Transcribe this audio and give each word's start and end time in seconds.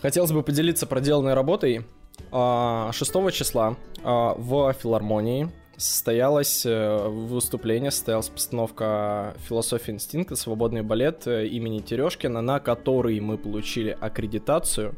Хотелось 0.00 0.32
бы 0.32 0.42
поделиться 0.42 0.86
проделанной 0.86 1.34
работой. 1.34 1.78
6 1.78 2.32
а, 2.32 2.90
числа 3.32 3.76
а, 4.02 4.34
в 4.36 4.72
филармонии 4.74 5.50
состоялось 5.80 6.64
э, 6.66 7.08
выступление, 7.08 7.90
состоялась 7.90 8.28
постановка 8.28 9.34
«Философия 9.48 9.92
инстинкта. 9.92 10.36
Свободный 10.36 10.82
балет» 10.82 11.26
э, 11.26 11.46
имени 11.46 11.80
Терешкина, 11.80 12.42
на 12.42 12.60
который 12.60 13.18
мы 13.20 13.38
получили 13.38 13.96
аккредитацию, 13.98 14.94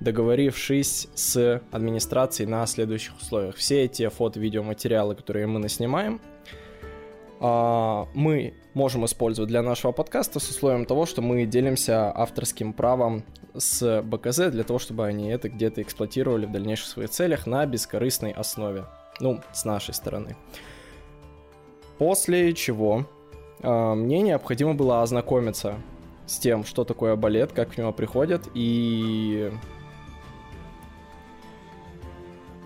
договорившись 0.00 1.08
с 1.14 1.62
администрацией 1.70 2.48
на 2.48 2.66
следующих 2.66 3.16
условиях. 3.16 3.56
Все 3.56 3.84
эти 3.84 4.06
фото-видеоматериалы, 4.08 5.14
которые 5.14 5.46
мы 5.46 5.58
наснимаем, 5.58 6.20
мы 7.44 8.54
можем 8.72 9.04
использовать 9.04 9.48
для 9.48 9.62
нашего 9.62 9.92
подкаста 9.92 10.40
с 10.40 10.48
условием 10.48 10.86
того, 10.86 11.04
что 11.04 11.20
мы 11.20 11.44
делимся 11.44 12.10
авторским 12.10 12.72
правом 12.72 13.22
с 13.54 14.02
БКЗ 14.02 14.50
для 14.50 14.64
того, 14.64 14.78
чтобы 14.78 15.06
они 15.06 15.28
это 15.28 15.50
где-то 15.50 15.82
эксплуатировали 15.82 16.46
в 16.46 16.52
дальнейших 16.52 16.86
своих 16.86 17.10
целях 17.10 17.46
на 17.46 17.66
бескорыстной 17.66 18.32
основе. 18.32 18.86
Ну, 19.20 19.40
с 19.52 19.64
нашей 19.64 19.92
стороны. 19.94 20.36
После 21.98 22.54
чего 22.54 23.04
э, 23.60 23.94
мне 23.94 24.22
необходимо 24.22 24.74
было 24.74 25.02
ознакомиться 25.02 25.76
с 26.26 26.38
тем, 26.38 26.64
что 26.64 26.84
такое 26.84 27.14
балет, 27.14 27.52
как 27.52 27.74
к 27.74 27.78
нему 27.78 27.92
приходят 27.92 28.48
и 28.54 29.52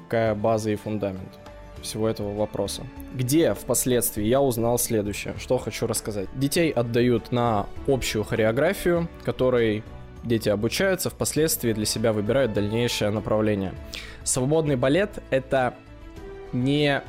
какая 0.05 0.35
база 0.35 0.71
и 0.71 0.77
фундамент 0.77 1.48
всего 1.83 2.09
этого 2.09 2.35
вопроса. 2.35 2.83
Где 3.15 3.55
впоследствии 3.55 4.25
я 4.25 4.41
узнал 4.41 4.79
следующее, 4.79 5.35
что 5.39 5.59
хочу 5.59 5.87
рассказать. 5.87 6.29
Детей 6.35 6.71
отдают 6.71 7.33
на 7.33 7.67
общую 7.87 8.25
хореографию, 8.25 9.09
которой 9.25 9.83
дети 10.25 10.49
обучаются, 10.49 11.11
впоследствии 11.11 11.73
для 11.73 11.85
себя 11.85 12.13
выбирают 12.13 12.53
дальнейшее 12.53 13.11
направление. 13.11 13.75
Свободный 14.25 14.77
балет— 14.77 15.23
это 15.31 15.75
не 16.53 17.03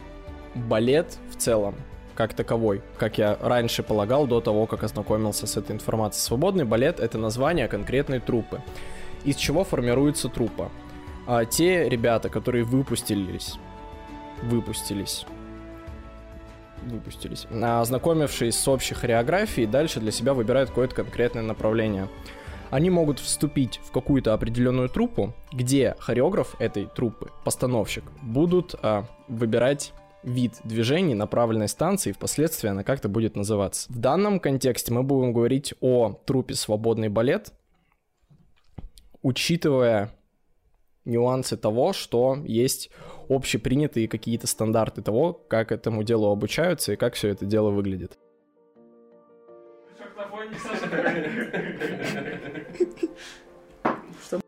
балет 0.55 1.17
в 1.31 1.37
целом, 1.37 1.75
как 2.15 2.33
таковой, 2.33 2.81
как 2.97 3.17
я 3.17 3.37
раньше 3.41 3.83
полагал 3.83 4.27
до 4.27 4.41
того, 4.41 4.65
как 4.65 4.83
ознакомился 4.83 5.47
с 5.47 5.57
этой 5.57 5.73
информацией. 5.73 6.23
Свободный 6.23 6.65
балет— 6.65 6.99
это 7.01 7.17
название 7.17 7.67
конкретной 7.67 8.19
труппы. 8.19 8.61
Из 9.25 9.35
чего 9.35 9.63
формируется 9.63 10.29
труппа? 10.29 10.71
А 11.27 11.45
те 11.45 11.87
ребята, 11.87 12.29
которые 12.29 12.63
выпустились, 12.63 13.55
выпустились, 14.43 15.25
выпустились, 16.83 17.47
ознакомившись 17.51 18.57
с 18.57 18.67
общей 18.67 18.95
хореографией, 18.95 19.67
дальше 19.67 19.99
для 19.99 20.11
себя 20.11 20.33
выбирают 20.33 20.69
какое-то 20.69 20.95
конкретное 20.95 21.43
направление. 21.43 22.07
Они 22.69 22.89
могут 22.89 23.19
вступить 23.19 23.79
в 23.83 23.91
какую-то 23.91 24.33
определенную 24.33 24.89
труппу, 24.89 25.33
где 25.51 25.95
хореограф 25.99 26.55
этой 26.59 26.85
труппы, 26.85 27.31
постановщик, 27.43 28.03
будут 28.21 28.75
а, 28.83 29.05
выбирать 29.27 29.91
вид 30.21 30.59
движений 30.63 31.15
направленной 31.15 31.67
станции, 31.67 32.11
впоследствии 32.11 32.69
она 32.69 32.83
как-то 32.83 33.09
будет 33.09 33.35
называться. 33.35 33.91
В 33.91 33.97
данном 33.97 34.39
контексте 34.39 34.93
мы 34.93 35.01
будем 35.01 35.33
говорить 35.33 35.73
о 35.81 36.13
трупе 36.25 36.53
«Свободный 36.53 37.09
балет», 37.09 37.53
учитывая 39.21 40.11
нюансы 41.09 41.57
того, 41.57 41.93
что 41.93 42.37
есть 42.45 42.89
общепринятые 43.27 44.07
какие-то 44.07 44.47
стандарты 44.47 45.01
того, 45.01 45.33
как 45.33 45.71
этому 45.71 46.03
делу 46.03 46.31
обучаются 46.31 46.93
и 46.93 46.95
как 46.95 47.15
все 47.15 47.29
это 47.29 47.45
дело 47.45 47.69
выглядит. 47.69 48.17
Что? 54.23 54.39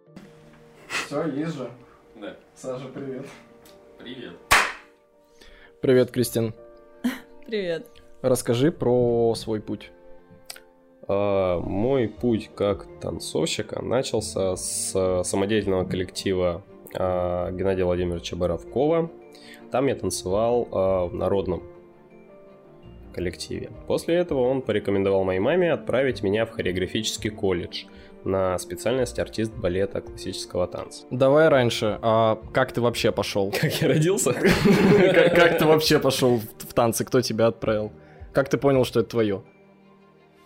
Все, 0.88 1.26
есть 1.28 1.56
же. 1.56 1.70
Да. 2.16 2.36
Саша, 2.56 2.88
привет. 2.88 3.26
Привет. 3.98 4.34
Привет, 5.82 6.12
Кристин. 6.12 6.54
Привет. 7.48 7.88
Расскажи 8.22 8.72
про 8.72 9.34
свой 9.36 9.62
путь. 9.62 9.92
А, 11.08 11.60
мой 11.60 12.08
путь 12.08 12.50
как 12.56 12.88
танцовщика 13.00 13.82
начался 13.82 14.56
с 14.56 15.24
самодеятельного 15.24 15.86
коллектива 15.86 16.64
а, 16.94 17.52
Геннадия 17.52 17.86
Владимировича 17.86 18.36
Боровкова. 18.36 19.10
Там 19.72 19.88
я 19.88 19.96
танцевал 19.96 20.68
а, 20.72 21.06
в 21.06 21.14
народном 21.14 21.64
коллективе. 23.14 23.72
После 23.88 24.16
этого 24.16 24.42
он 24.42 24.62
порекомендовал 24.62 25.24
моей 25.24 25.40
маме 25.40 25.72
отправить 25.72 26.24
меня 26.24 26.46
в 26.46 26.52
хореографический 26.52 27.30
колледж 27.30 27.84
на 28.24 28.58
специальность 28.60 29.20
артист 29.20 29.52
балета 29.54 30.02
классического 30.02 30.68
танца. 30.68 31.06
Давай 31.10 31.50
раньше, 31.50 32.00
а 32.02 32.40
как 32.54 32.72
ты 32.72 32.82
вообще 32.82 33.12
пошел? 33.12 33.52
Как 33.62 33.82
я 33.82 33.88
родился? 33.88 34.34
Как 35.14 35.58
ты 35.58 35.66
вообще 35.66 36.00
пошел 36.00 36.40
в 36.60 36.74
танцы? 36.74 37.04
Кто 37.04 37.22
тебя 37.22 37.48
отправил? 37.48 37.92
Как 38.32 38.50
ты 38.50 38.58
понял, 38.58 38.86
что 38.86 39.02
это 39.02 39.10
твое? 39.10 39.44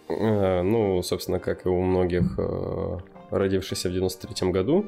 Э, 0.07 0.61
ну, 0.61 1.01
собственно, 1.01 1.39
как 1.39 1.65
и 1.65 1.69
у 1.69 1.81
многих 1.81 2.35
э, 2.37 2.97
родившихся 3.31 3.89
в 3.89 3.93
93 3.93 4.51
году, 4.51 4.85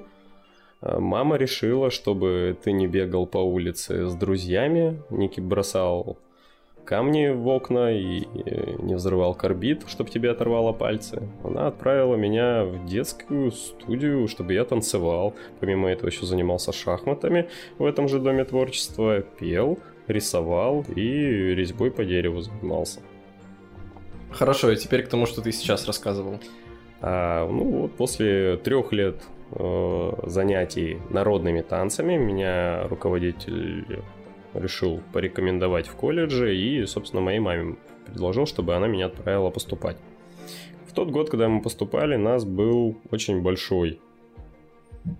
э, 0.81 0.99
мама 0.99 1.37
решила, 1.37 1.89
чтобы 1.89 2.57
ты 2.63 2.71
не 2.71 2.87
бегал 2.87 3.25
по 3.25 3.39
улице 3.39 4.07
с 4.07 4.13
друзьями, 4.15 5.01
не 5.09 5.29
бросал 5.37 6.17
камни 6.85 7.27
в 7.27 7.45
окна 7.49 7.91
и 7.91 8.25
не 8.81 8.95
взрывал 8.95 9.33
карбид, 9.33 9.83
чтобы 9.87 10.09
тебе 10.09 10.31
оторвало 10.31 10.71
пальцы. 10.71 11.21
Она 11.43 11.67
отправила 11.67 12.15
меня 12.15 12.63
в 12.63 12.85
детскую 12.85 13.51
студию, 13.51 14.29
чтобы 14.29 14.53
я 14.53 14.63
танцевал. 14.63 15.33
Помимо 15.59 15.89
этого 15.89 16.07
еще 16.07 16.25
занимался 16.25 16.71
шахматами 16.71 17.49
в 17.77 17.83
этом 17.83 18.07
же 18.07 18.19
доме 18.19 18.45
творчества, 18.45 19.19
пел, 19.19 19.79
рисовал 20.07 20.85
и 20.95 21.55
резьбой 21.55 21.91
по 21.91 22.05
дереву 22.05 22.39
занимался. 22.39 23.01
Хорошо, 24.31 24.71
и 24.71 24.75
теперь 24.75 25.03
к 25.03 25.09
тому, 25.09 25.25
что 25.25 25.41
ты 25.41 25.51
сейчас 25.51 25.87
рассказывал. 25.87 26.39
А, 27.01 27.47
ну 27.47 27.81
вот 27.81 27.95
после 27.95 28.57
трех 28.57 28.91
лет 28.91 29.21
э, 29.51 30.11
занятий 30.23 30.99
народными 31.09 31.61
танцами 31.61 32.17
меня 32.17 32.87
руководитель 32.87 33.85
решил 34.53 35.01
порекомендовать 35.13 35.87
в 35.87 35.95
колледже 35.95 36.55
и, 36.55 36.85
собственно, 36.85 37.21
моей 37.21 37.39
маме 37.39 37.75
предложил, 38.05 38.45
чтобы 38.45 38.75
она 38.75 38.87
меня 38.87 39.07
отправила 39.07 39.49
поступать. 39.49 39.97
В 40.87 40.93
тот 40.93 41.11
год, 41.11 41.29
когда 41.29 41.47
мы 41.47 41.61
поступали, 41.61 42.15
нас 42.15 42.45
был 42.45 42.97
очень 43.11 43.41
большой 43.41 43.99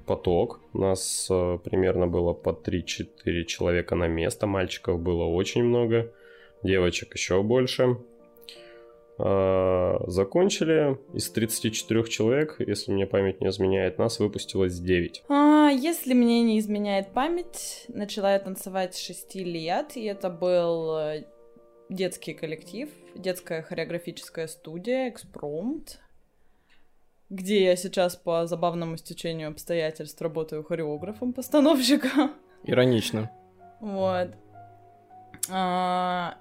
поток. 0.06 0.60
Нас 0.74 1.28
э, 1.30 1.60
примерно 1.64 2.08
было 2.08 2.34
по 2.34 2.50
3-4 2.50 3.44
человека 3.44 3.96
на 3.96 4.08
место. 4.08 4.48
Мальчиков 4.48 5.00
было 5.00 5.26
очень 5.26 5.64
много, 5.64 6.12
девочек 6.64 7.14
еще 7.14 7.44
больше. 7.44 7.98
А, 9.20 10.04
закончили. 10.08 10.98
Из 11.14 11.30
34 11.30 12.04
человек, 12.06 12.56
если 12.60 12.92
мне 12.92 13.08
память 13.08 13.42
не 13.42 13.48
изменяет, 13.48 13.98
нас 13.98 14.20
выпустилось 14.20 14.80
9. 14.80 15.24
А, 15.30 15.70
если 15.70 16.14
мне 16.14 16.44
не 16.44 16.60
изменяет 16.60 17.12
память, 17.14 17.86
начала 17.88 18.34
я 18.34 18.40
танцевать 18.40 18.96
с 18.96 19.00
6 19.00 19.36
лет, 19.36 19.96
и 19.96 20.04
это 20.04 20.30
был 20.30 20.98
э, 20.98 21.24
детский 21.90 22.34
коллектив, 22.34 22.90
детская 23.16 23.62
хореографическая 23.62 24.48
студия 24.48 25.10
«Экспромт», 25.10 26.00
где 27.30 27.66
я 27.66 27.76
сейчас 27.76 28.16
по 28.16 28.46
забавному 28.46 28.98
стечению 28.98 29.50
обстоятельств 29.50 30.22
работаю 30.22 30.64
хореографом-постановщика. 30.64 32.32
Иронично. 32.64 33.32
Вот. 33.80 34.30
А, 35.50 36.38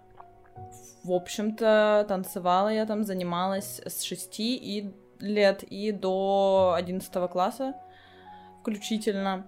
в 1.07 1.13
общем-то, 1.13 2.05
танцевала 2.09 2.69
я 2.69 2.85
там, 2.87 3.05
занималась 3.05 3.81
с 3.87 4.03
6 4.03 4.41
и 4.41 4.93
лет 5.21 5.63
и 5.63 5.93
до 5.93 6.75
11 6.77 7.31
класса 7.31 7.75
включительно. 8.67 9.47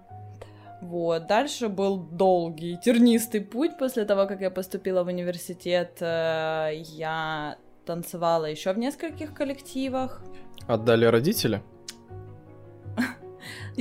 Вот. 0.81 1.27
Дальше 1.27 1.67
был 1.67 1.97
долгий, 1.97 2.77
тернистый 2.81 3.41
путь 3.41 3.77
после 3.77 4.05
того, 4.05 4.27
как 4.27 4.39
я 4.39 4.49
поступила 4.49 5.03
в 5.03 5.07
университет. 5.07 5.97
Э, 5.99 6.71
я 6.73 7.57
танцевала 7.85 8.45
еще 8.45 8.71
в 8.71 8.77
нескольких 8.77 9.33
коллективах. 9.33 10.23
Отдали 10.67 11.05
родители? 11.05 11.61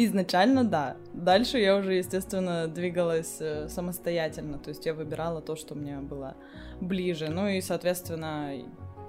Изначально, 0.00 0.62
да. 0.62 0.96
Дальше 1.12 1.58
я 1.58 1.74
уже, 1.74 1.94
естественно, 1.94 2.68
двигалась 2.68 3.38
э, 3.40 3.68
самостоятельно. 3.68 4.56
То 4.60 4.68
есть 4.68 4.86
я 4.86 4.94
выбирала 4.94 5.40
то, 5.40 5.56
что 5.56 5.74
мне 5.74 5.96
было 5.98 6.36
ближе. 6.80 7.28
Ну 7.30 7.48
и, 7.48 7.60
соответственно, 7.60 8.52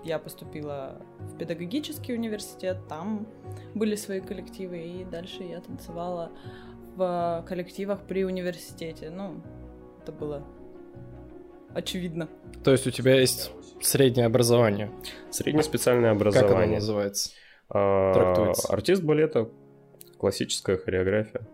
я 0.03 0.17
поступила 0.17 0.99
в 1.19 1.37
педагогический 1.37 2.13
университет, 2.13 2.79
там 2.89 3.27
были 3.75 3.95
свои 3.95 4.19
коллективы, 4.19 4.79
и 4.79 5.05
дальше 5.05 5.43
я 5.43 5.61
танцевала 5.61 6.31
в 6.95 7.45
коллективах 7.47 8.01
при 8.07 8.25
университете. 8.25 9.11
Ну, 9.11 9.43
это 10.01 10.11
было 10.11 10.43
очевидно. 11.75 12.29
То 12.63 12.71
есть 12.71 12.87
у 12.87 12.91
тебя 12.91 13.13
есть 13.19 13.51
среднее 13.79 14.25
образование? 14.25 14.89
Среднее 15.29 15.61
специальное 15.61 16.09
образование. 16.09 16.55
Как 16.55 16.63
оно 16.63 16.73
называется? 16.73 17.29
А, 17.69 18.11
Трактуется? 18.11 18.73
Артист 18.73 19.03
балета 19.03 19.49
классическая 20.19 20.77
хореография. 20.77 21.47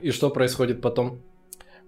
И 0.00 0.10
что 0.10 0.30
происходит 0.30 0.80
потом? 0.80 1.20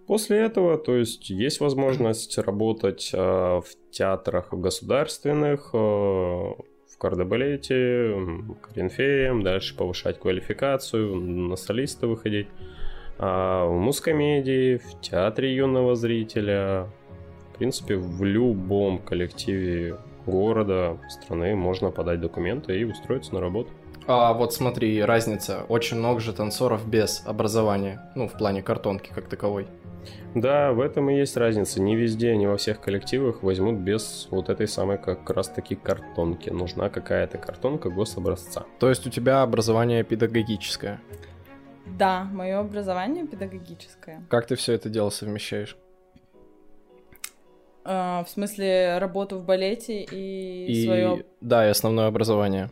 После 0.07 0.39
этого, 0.39 0.77
то 0.77 0.95
есть, 0.97 1.31
есть 1.31 1.61
возможность 1.61 2.37
работать 2.37 3.11
э, 3.15 3.19
в 3.19 3.65
театрах 3.91 4.53
государственных, 4.53 5.71
э, 5.73 5.77
в 5.77 6.99
кардебалете, 6.99 8.15
коринфеем, 8.61 9.43
дальше 9.43 9.75
повышать 9.77 10.19
квалификацию, 10.19 11.17
на 11.17 11.57
солиста 11.57 12.07
выходить. 12.07 12.49
А 13.19 13.67
в 13.67 13.79
мускомедии, 13.79 14.77
в 14.77 15.01
театре 15.01 15.55
юного 15.55 15.95
зрителя, 15.95 16.91
в 17.53 17.59
принципе, 17.59 17.97
в 17.97 18.25
любом 18.25 18.99
коллективе 18.99 19.97
города, 20.27 20.99
страны 21.09 21.55
можно 21.55 21.91
подать 21.91 22.21
документы 22.21 22.79
и 22.79 22.85
устроиться 22.85 23.33
на 23.35 23.41
работу. 23.41 23.71
А 24.07 24.35
вот 24.35 24.53
смотри, 24.53 25.03
разница. 25.03 25.65
Очень 25.69 25.99
много 25.99 26.21
же 26.21 26.33
танцоров 26.33 26.87
без 26.87 27.23
образования, 27.27 28.11
ну, 28.15 28.29
в 28.29 28.33
плане 28.33 28.63
картонки 28.63 29.11
как 29.15 29.29
таковой. 29.29 29.67
Да, 30.35 30.73
в 30.73 30.81
этом 30.81 31.09
и 31.11 31.17
есть 31.17 31.37
разница. 31.37 31.81
Не 31.81 31.97
везде, 31.97 32.37
не 32.37 32.47
во 32.47 32.57
всех 32.57 32.81
коллективах 32.81 33.43
возьмут 33.43 33.77
без 33.77 34.29
вот 34.31 34.49
этой 34.49 34.69
самой 34.69 34.99
как 34.99 35.31
раз 35.31 35.49
таки 35.49 35.75
картонки. 35.75 36.51
Нужна 36.51 36.91
какая-то 36.91 37.39
картонка 37.39 37.89
гособразца. 37.89 38.65
То 38.81 38.89
есть 38.89 39.07
у 39.07 39.11
тебя 39.11 39.43
образование 39.43 40.03
педагогическое? 40.03 41.01
Да, 41.87 42.25
мое 42.25 42.59
образование 42.59 43.27
педагогическое. 43.27 44.23
Как 44.29 44.47
ты 44.47 44.57
все 44.57 44.73
это 44.73 44.89
дело 44.89 45.11
совмещаешь? 45.11 45.77
А, 47.85 48.25
в 48.25 48.29
смысле, 48.31 48.99
работу 48.99 49.39
в 49.39 49.45
балете 49.45 50.03
и, 50.03 50.67
и 50.67 50.85
свое... 50.85 51.25
Да, 51.41 51.67
и 51.67 51.71
основное 51.71 52.07
образование. 52.07 52.71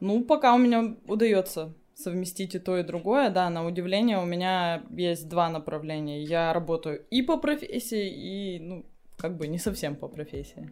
Ну, 0.00 0.24
пока 0.24 0.54
у 0.54 0.58
меня 0.58 0.96
удается 1.06 1.74
совместить 1.94 2.54
и 2.54 2.58
то, 2.58 2.78
и 2.78 2.82
другое, 2.82 3.30
да, 3.30 3.50
на 3.50 3.66
удивление 3.66 4.18
у 4.18 4.24
меня 4.24 4.82
есть 4.90 5.28
два 5.28 5.50
направления. 5.50 6.22
Я 6.22 6.52
работаю 6.52 7.04
и 7.10 7.22
по 7.22 7.36
профессии, 7.36 8.08
и, 8.08 8.58
ну, 8.58 8.86
как 9.16 9.36
бы 9.36 9.46
не 9.46 9.58
совсем 9.58 9.96
по 9.96 10.08
профессии. 10.08 10.70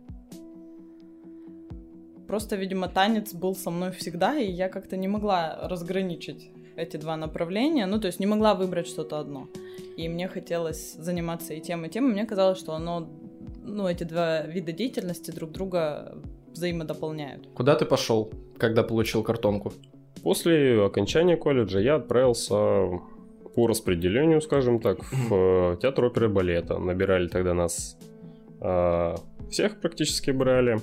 Просто, 2.26 2.56
видимо, 2.56 2.88
танец 2.88 3.34
был 3.34 3.54
со 3.54 3.70
мной 3.70 3.90
всегда, 3.92 4.38
и 4.38 4.50
я 4.50 4.68
как-то 4.68 4.96
не 4.96 5.08
могла 5.08 5.68
разграничить 5.68 6.50
эти 6.76 6.96
два 6.96 7.16
направления, 7.16 7.86
ну, 7.86 8.00
то 8.00 8.06
есть 8.06 8.20
не 8.20 8.26
могла 8.26 8.54
выбрать 8.54 8.86
что-то 8.86 9.18
одно. 9.18 9.48
И 9.96 10.08
мне 10.08 10.28
хотелось 10.28 10.94
заниматься 10.94 11.54
и 11.54 11.60
тем, 11.60 11.84
и 11.84 11.88
тем, 11.88 12.08
и 12.08 12.12
мне 12.12 12.24
казалось, 12.24 12.58
что 12.58 12.74
оно, 12.74 13.08
ну, 13.64 13.88
эти 13.88 14.04
два 14.04 14.42
вида 14.42 14.72
деятельности 14.72 15.30
друг 15.30 15.50
друга 15.50 16.18
взаимодополняют. 16.52 17.48
Куда 17.54 17.74
ты 17.74 17.84
пошел, 17.84 18.30
когда 18.58 18.82
получил 18.82 19.22
картонку? 19.22 19.72
После 20.22 20.84
окончания 20.84 21.36
колледжа 21.36 21.80
я 21.80 21.96
отправился 21.96 22.54
по 23.54 23.66
распределению, 23.66 24.40
скажем 24.40 24.80
так, 24.80 24.98
в 25.28 25.78
театр 25.80 26.04
оперы 26.04 26.26
и 26.26 26.28
балета. 26.28 26.78
Набирали 26.78 27.28
тогда 27.28 27.54
нас 27.54 27.96
э, 28.60 29.14
всех 29.50 29.80
практически 29.80 30.30
брали, 30.30 30.78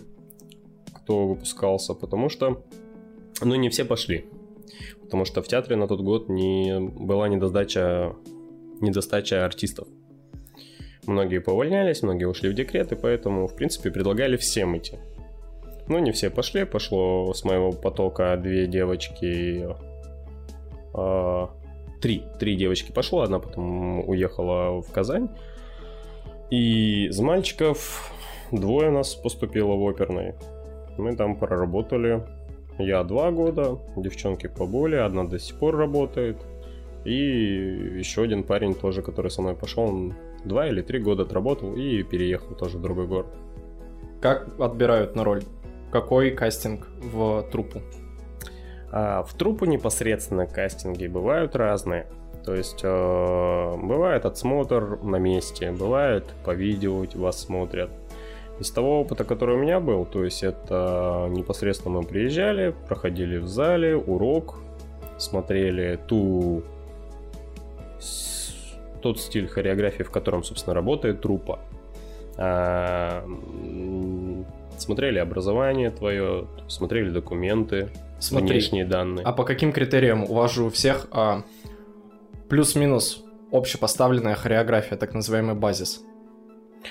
кто 0.95 1.27
выпускался, 1.27 1.93
потому 1.93 2.29
что, 2.29 2.63
ну, 3.41 3.55
не 3.55 3.69
все 3.69 3.85
пошли 3.85 4.25
потому 5.05 5.25
что 5.25 5.41
в 5.41 5.47
театре 5.47 5.75
на 5.75 5.87
тот 5.87 6.01
год 6.01 6.29
не 6.29 6.79
была 6.79 7.29
недостача, 7.29 8.15
недостача 8.81 9.45
артистов. 9.45 9.87
Многие 11.05 11.39
повольнялись, 11.39 12.01
многие 12.01 12.25
ушли 12.25 12.49
в 12.49 12.53
декрет, 12.53 12.91
и 12.91 12.95
поэтому, 12.95 13.47
в 13.47 13.55
принципе, 13.55 13.91
предлагали 13.91 14.37
всем 14.37 14.75
идти. 14.75 14.97
Ну, 15.87 15.99
не 15.99 16.11
все 16.11 16.29
пошли, 16.29 16.65
пошло 16.65 17.33
с 17.33 17.43
моего 17.43 17.71
потока 17.71 18.35
две 18.37 18.67
девочки, 18.67 19.67
э, 20.93 21.47
три, 22.01 22.23
три 22.39 22.55
девочки 22.55 22.91
пошло, 22.91 23.21
одна 23.21 23.39
потом 23.39 24.07
уехала 24.09 24.81
в 24.81 24.91
Казань. 24.91 25.29
И 26.49 27.05
из 27.07 27.19
мальчиков 27.19 28.11
двое 28.51 28.89
нас 28.89 29.15
поступило 29.15 29.75
в 29.75 29.83
оперный. 29.83 30.33
Мы 30.97 31.15
там 31.15 31.35
проработали 31.35 32.23
я 32.77 33.03
два 33.03 33.31
года, 33.31 33.79
девчонки 33.95 34.47
поболее, 34.47 35.01
одна 35.01 35.23
до 35.23 35.39
сих 35.39 35.57
пор 35.57 35.77
работает. 35.77 36.37
И 37.05 37.13
еще 37.13 38.23
один 38.23 38.43
парень 38.43 38.73
тоже, 38.73 39.01
который 39.01 39.31
со 39.31 39.41
мной 39.41 39.55
пошел, 39.55 39.83
он 39.83 40.13
два 40.43 40.67
или 40.67 40.81
три 40.81 40.99
года 40.99 41.23
отработал 41.23 41.73
и 41.75 42.03
переехал 42.03 42.55
тоже 42.55 42.77
в 42.77 42.81
другой 42.81 43.07
город. 43.07 43.27
Как 44.21 44.59
отбирают 44.59 45.15
на 45.15 45.23
роль? 45.23 45.43
Какой 45.95 46.31
кастинг 46.31 46.89
в 47.01 47.43
трупу? 47.53 47.81
А, 48.91 49.23
в 49.23 49.33
трупу 49.33 49.63
непосредственно 49.63 50.45
кастинги 50.45 51.07
бывают 51.07 51.55
разные. 51.55 52.07
То 52.43 52.53
есть 52.53 52.81
э, 52.83 53.75
бывает 53.77 54.25
отсмотр 54.25 54.99
на 55.03 55.15
месте, 55.15 55.71
бывает 55.71 56.25
по 56.43 56.51
видео 56.51 57.05
вас 57.15 57.39
смотрят. 57.39 57.91
Из 58.59 58.71
того 58.71 58.99
опыта, 58.99 59.23
который 59.23 59.55
у 59.55 59.57
меня 59.57 59.79
был, 59.79 60.05
то 60.05 60.25
есть 60.25 60.43
это 60.43 61.27
непосредственно 61.29 62.01
мы 62.01 62.03
приезжали, 62.03 62.75
проходили 62.89 63.37
в 63.37 63.47
зале 63.47 63.95
урок, 63.95 64.55
смотрели 65.17 65.97
ту 66.07 66.61
тот 69.01 69.17
стиль 69.21 69.47
хореографии, 69.47 70.03
в 70.03 70.11
котором, 70.11 70.43
собственно, 70.43 70.73
работает 70.73 71.21
трупа. 71.21 71.61
А, 72.37 73.25
смотрели 74.81 75.19
образование 75.19 75.91
твое, 75.91 76.47
смотрели 76.67 77.09
документы, 77.09 77.89
Смотри, 78.19 78.49
внешние 78.49 78.85
данные. 78.85 79.23
А 79.25 79.33
по 79.33 79.43
каким 79.43 79.71
критериям? 79.71 80.23
У 80.23 80.33
вас 80.33 80.53
же 80.53 80.63
у 80.63 80.69
всех 80.69 81.07
а, 81.11 81.43
плюс-минус 82.49 83.23
общепоставленная 83.51 84.35
хореография, 84.35 84.97
так 84.97 85.13
называемый 85.13 85.55
базис. 85.55 86.03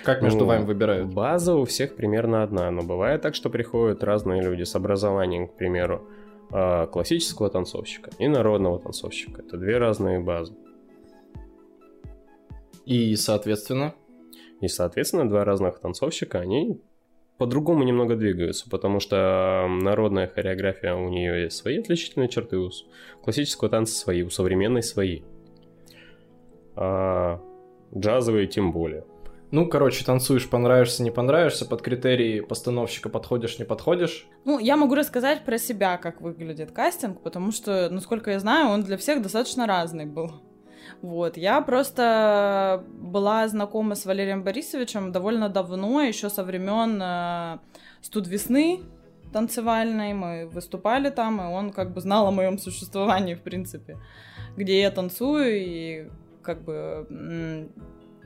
Как 0.03 0.23
между 0.23 0.41
ну, 0.41 0.47
вами 0.47 0.65
выбирают? 0.65 1.13
База 1.13 1.55
у 1.55 1.65
всех 1.65 1.95
примерно 1.95 2.43
одна, 2.43 2.71
но 2.71 2.83
бывает 2.83 3.23
так, 3.23 3.35
что 3.35 3.49
приходят 3.49 4.03
разные 4.03 4.43
люди 4.43 4.65
с 4.65 4.75
образованием, 4.75 5.47
к 5.49 5.57
примеру, 5.57 6.09
а, 6.51 6.87
классического 6.87 7.49
танцовщика 7.51 8.11
и 8.19 8.29
народного 8.29 8.79
танцовщика. 8.79 9.43
Это 9.43 9.57
две 9.57 9.79
разные 9.79 10.21
базы. 10.21 10.55
И, 12.87 13.15
соответственно? 13.17 13.95
И, 14.61 14.69
соответственно, 14.69 15.29
два 15.29 15.45
разных 15.45 15.79
танцовщика, 15.79 16.41
они 16.41 16.81
по-другому 17.39 17.85
немного 17.85 18.17
двигаются, 18.17 18.69
потому 18.71 19.01
что 19.01 19.67
народная 19.69 20.29
хореография 20.29 20.95
у 20.95 21.09
нее 21.09 21.45
есть 21.45 21.57
свои 21.57 21.79
отличительные 21.79 22.29
черты, 22.29 22.59
у 22.59 22.71
классического 23.23 23.69
танца 23.69 23.95
свои, 23.95 24.23
у 24.23 24.31
современной 24.31 24.83
свои. 24.83 25.23
А 26.77 27.41
джазовые 27.97 28.47
тем 28.47 28.73
более. 28.73 29.05
Ну, 29.51 29.69
короче, 29.69 30.05
танцуешь, 30.05 30.51
понравишься, 30.51 31.05
не 31.05 31.13
понравишься, 31.13 31.65
под 31.65 31.81
критерии 31.81 32.41
постановщика 32.41 33.09
подходишь, 33.09 33.59
не 33.61 33.65
подходишь. 33.65 34.27
Ну, 34.45 34.59
я 34.59 34.77
могу 34.77 34.97
рассказать 34.97 35.45
про 35.45 35.59
себя, 35.59 35.97
как 35.97 36.21
выглядит 36.21 36.73
кастинг, 36.73 37.21
потому 37.21 37.53
что, 37.53 37.89
насколько 37.89 38.33
я 38.33 38.41
знаю, 38.41 38.71
он 38.71 38.83
для 38.83 38.97
всех 38.97 39.23
достаточно 39.23 39.67
разный 39.67 40.07
был. 40.07 40.33
Вот, 41.03 41.37
я 41.37 41.61
просто 41.61 42.85
была 42.99 43.49
знакома 43.49 43.95
с 43.95 44.07
Валерием 44.07 44.43
Борисовичем 44.43 45.13
довольно 45.13 45.49
давно, 45.49 46.03
еще 46.03 46.31
со 46.31 46.45
времен 46.45 47.01
э, 47.03 47.59
студ 48.03 48.27
весны 48.27 48.81
танцевальной, 49.33 50.13
мы 50.15 50.47
выступали 50.47 51.11
там, 51.11 51.41
и 51.41 51.45
он 51.45 51.73
как 51.73 51.93
бы 51.93 52.01
знал 52.01 52.29
о 52.29 52.31
моем 52.31 52.59
существовании, 52.59 53.35
в 53.35 53.43
принципе, 53.43 53.99
где 54.57 54.81
я 54.81 54.91
танцую, 54.91 55.57
и 55.57 56.09
как 56.43 56.63
бы 56.63 57.69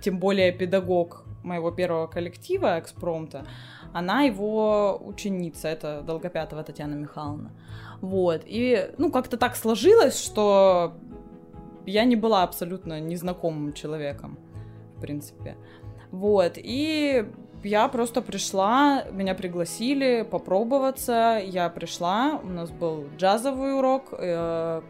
тем 0.02 0.18
более 0.18 0.52
педагог 0.52 1.24
моего 1.42 1.70
первого 1.70 2.06
коллектива 2.06 2.78
экспромта, 2.78 3.46
она 3.92 4.22
его 4.22 5.00
ученица, 5.02 5.68
это 5.68 6.02
Долгопятова 6.02 6.62
Татьяна 6.62 6.94
Михайловна. 6.94 7.52
Вот, 8.00 8.42
и, 8.44 8.90
ну, 8.98 9.10
как-то 9.10 9.36
так 9.36 9.56
сложилось, 9.56 10.22
что 10.22 10.94
я 11.88 12.04
не 12.04 12.16
была 12.16 12.42
абсолютно 12.42 13.00
незнакомым 13.00 13.72
человеком, 13.72 14.38
в 14.96 15.00
принципе. 15.00 15.56
Вот, 16.10 16.52
и 16.56 17.26
я 17.62 17.88
просто 17.88 18.22
пришла, 18.22 19.04
меня 19.10 19.34
пригласили 19.34 20.22
попробоваться, 20.22 21.40
я 21.44 21.68
пришла, 21.68 22.40
у 22.42 22.48
нас 22.48 22.70
был 22.70 23.06
джазовый 23.16 23.76
урок, 23.76 24.12
э, 24.12 24.82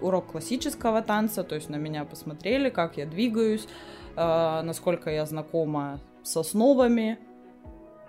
урок 0.00 0.32
классического 0.32 1.02
танца, 1.02 1.44
то 1.44 1.54
есть 1.54 1.68
на 1.70 1.76
меня 1.76 2.04
посмотрели, 2.04 2.68
как 2.68 2.96
я 2.96 3.06
двигаюсь, 3.06 3.66
э, 4.16 4.60
насколько 4.62 5.10
я 5.10 5.24
знакома 5.24 6.00
с 6.22 6.36
основами, 6.36 7.18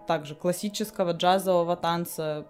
также 0.08 0.36
классического 0.36 1.12
джазового 1.12 1.76
танца, 1.76 2.46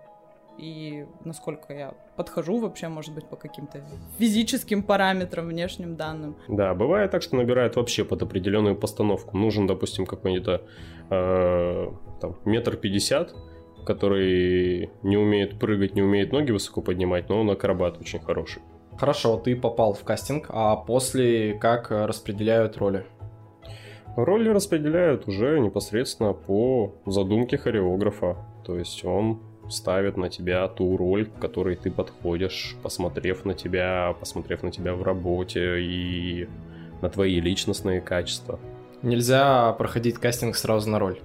и 0.57 1.05
насколько 1.23 1.73
я 1.73 1.93
подхожу 2.17 2.59
вообще, 2.59 2.89
может 2.89 3.15
быть, 3.15 3.25
по 3.25 3.37
каким-то 3.37 3.81
физическим 4.17 4.83
параметрам, 4.83 5.47
внешним 5.47 5.95
данным. 5.95 6.35
Да, 6.49 6.73
бывает 6.73 7.11
так, 7.11 7.21
что 7.21 7.37
набирают 7.37 7.75
вообще 7.75 8.03
под 8.03 8.23
определенную 8.23 8.75
постановку. 8.75 9.37
Нужен, 9.37 9.67
допустим, 9.67 10.05
какой-нибудь 10.05 10.61
э, 11.09 11.87
там, 12.19 12.35
метр 12.43 12.75
пятьдесят, 12.75 13.33
который 13.85 14.89
не 15.03 15.15
умеет 15.15 15.59
прыгать, 15.59 15.95
не 15.95 16.01
умеет 16.01 16.33
ноги 16.33 16.51
высоко 16.51 16.81
поднимать, 16.81 17.29
но 17.29 17.39
он 17.39 17.49
акробат 17.49 18.01
очень 18.01 18.19
хороший. 18.19 18.61
Хорошо, 18.97 19.37
ты 19.37 19.55
попал 19.55 19.93
в 19.93 20.03
кастинг, 20.03 20.47
а 20.49 20.75
после 20.75 21.53
как 21.53 21.91
распределяют 21.91 22.77
роли? 22.77 23.05
Роли 24.15 24.49
распределяют 24.49 25.27
уже 25.27 25.59
непосредственно 25.59 26.33
по 26.33 26.95
задумке 27.05 27.57
хореографа. 27.59 28.35
То 28.65 28.75
есть 28.75 29.05
он 29.05 29.39
ставит 29.69 30.17
на 30.17 30.29
тебя 30.29 30.67
ту 30.67 30.97
роль, 30.97 31.25
к 31.25 31.39
которой 31.39 31.75
ты 31.75 31.91
подходишь, 31.91 32.75
посмотрев 32.83 33.45
на 33.45 33.53
тебя, 33.53 34.15
посмотрев 34.19 34.63
на 34.63 34.71
тебя 34.71 34.93
в 34.93 35.03
работе 35.03 35.79
и 35.79 36.47
на 37.01 37.09
твои 37.09 37.39
личностные 37.39 38.01
качества. 38.01 38.59
Нельзя 39.01 39.73
проходить 39.73 40.15
кастинг 40.15 40.55
сразу 40.55 40.89
на 40.89 40.99
роль. 40.99 41.19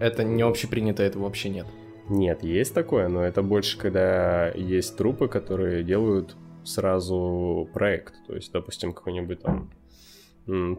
Это 0.00 0.24
не 0.24 0.42
общепринято, 0.42 1.02
этого 1.02 1.24
вообще 1.24 1.50
нет. 1.50 1.66
Нет, 2.08 2.42
есть 2.42 2.74
такое, 2.74 3.08
но 3.08 3.22
это 3.22 3.42
больше, 3.42 3.78
когда 3.78 4.50
есть 4.50 4.96
трупы, 4.96 5.28
которые 5.28 5.84
делают 5.84 6.36
сразу 6.64 7.68
проект. 7.72 8.14
То 8.26 8.34
есть, 8.34 8.52
допустим, 8.52 8.92
какой-нибудь 8.92 9.42
там 9.42 9.70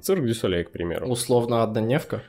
цирк 0.01 0.25
Дюсолей, 0.25 0.63
к 0.63 0.71
примеру. 0.71 1.07
Условно 1.07 1.63
однодневка? 1.63 2.23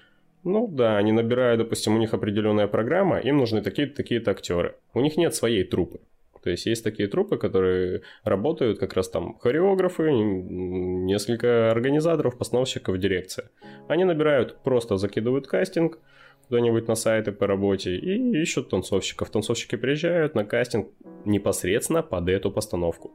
Ну 0.44 0.66
да, 0.66 0.96
они 0.96 1.12
набирают, 1.12 1.61
допустим, 1.61 1.94
у 1.94 1.99
них 1.99 2.14
определенная 2.14 2.66
программа, 2.66 3.18
им 3.18 3.37
нужны 3.37 3.62
такие-то 3.62 3.96
такие-то 3.96 4.32
актеры. 4.32 4.75
У 4.92 5.00
них 5.00 5.16
нет 5.16 5.34
своей 5.34 5.64
трупы. 5.64 6.00
То 6.42 6.50
есть 6.50 6.66
есть 6.66 6.82
такие 6.82 7.08
трупы, 7.08 7.37
которые 7.37 8.02
работают 8.25 8.80
как 8.80 8.94
раз 8.94 9.08
там 9.08 9.38
хореографы, 9.38 10.11
несколько 10.11 11.70
организаторов, 11.70 12.37
постановщиков, 12.37 12.99
дирекция. 12.99 13.50
Они 13.87 14.02
набирают, 14.04 14.56
просто 14.64 14.96
закидывают 14.96 15.46
кастинг, 15.46 16.00
куда-нибудь 16.49 16.88
на 16.88 16.96
сайты 16.96 17.30
по 17.30 17.46
работе 17.46 17.94
и 17.96 18.42
ищут 18.42 18.70
танцовщиков. 18.70 19.30
Танцовщики 19.30 19.76
приезжают 19.76 20.34
на 20.34 20.44
кастинг 20.44 20.88
непосредственно 21.25 22.02
под 22.02 22.28
эту 22.28 22.50
постановку. 22.50 23.12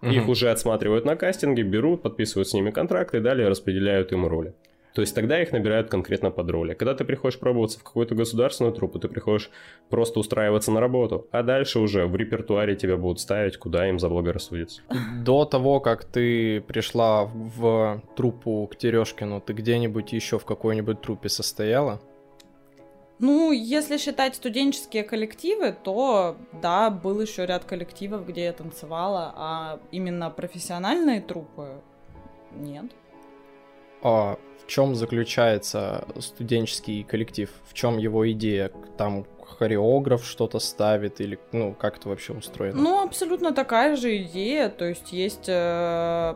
Угу. 0.00 0.10
Их 0.10 0.28
уже 0.28 0.50
отсматривают 0.50 1.04
на 1.04 1.16
кастинге, 1.16 1.64
берут, 1.64 2.02
подписывают 2.02 2.48
с 2.48 2.54
ними 2.54 2.70
контракты 2.70 3.16
и 3.16 3.20
далее 3.20 3.48
распределяют 3.48 4.12
им 4.12 4.24
роли. 4.26 4.54
То 4.94 5.02
есть 5.02 5.14
тогда 5.14 5.40
их 5.40 5.52
набирают 5.52 5.88
конкретно 5.90 6.30
под 6.30 6.50
роли. 6.50 6.74
Когда 6.74 6.94
ты 6.94 7.04
приходишь 7.04 7.38
пробоваться 7.38 7.78
в 7.78 7.84
какую-то 7.84 8.14
государственную 8.14 8.74
труппу, 8.74 8.98
ты 8.98 9.08
приходишь 9.08 9.50
просто 9.90 10.18
устраиваться 10.18 10.72
на 10.72 10.80
работу, 10.80 11.28
а 11.30 11.42
дальше 11.42 11.78
уже 11.78 12.06
в 12.06 12.16
репертуаре 12.16 12.74
тебя 12.74 12.96
будут 12.96 13.20
ставить, 13.20 13.56
куда 13.58 13.88
им 13.88 13.98
заблагорассудится. 13.98 14.82
До 15.24 15.44
того, 15.44 15.80
как 15.80 16.04
ты 16.04 16.60
пришла 16.62 17.24
в 17.24 18.02
труппу 18.16 18.68
к 18.70 18.76
Терешкину, 18.76 19.40
ты 19.40 19.52
где-нибудь 19.52 20.12
еще 20.12 20.38
в 20.38 20.44
какой-нибудь 20.44 21.00
труппе 21.00 21.28
состояла? 21.28 22.00
Ну, 23.20 23.50
если 23.50 23.98
считать 23.98 24.36
студенческие 24.36 25.02
коллективы, 25.02 25.76
то 25.82 26.36
да, 26.62 26.88
был 26.88 27.20
еще 27.20 27.46
ряд 27.46 27.64
коллективов, 27.64 28.26
где 28.26 28.44
я 28.44 28.52
танцевала, 28.52 29.32
а 29.36 29.80
именно 29.90 30.30
профессиональные 30.30 31.20
трупы 31.20 31.82
нет. 32.52 32.86
А 34.02 34.38
в 34.64 34.66
чем 34.66 34.94
заключается 34.94 36.06
студенческий 36.18 37.04
коллектив? 37.04 37.50
В 37.66 37.74
чем 37.74 37.98
его 37.98 38.30
идея? 38.32 38.70
Там 38.96 39.26
хореограф 39.40 40.24
что-то 40.24 40.58
ставит 40.58 41.20
или 41.20 41.38
ну 41.52 41.74
как 41.74 41.96
это 41.96 42.08
вообще 42.08 42.32
устроено? 42.32 42.80
Ну 42.80 43.02
абсолютно 43.02 43.52
такая 43.52 43.96
же 43.96 44.16
идея, 44.22 44.68
то 44.68 44.84
есть 44.84 45.12
есть 45.12 45.48
э, 45.48 46.34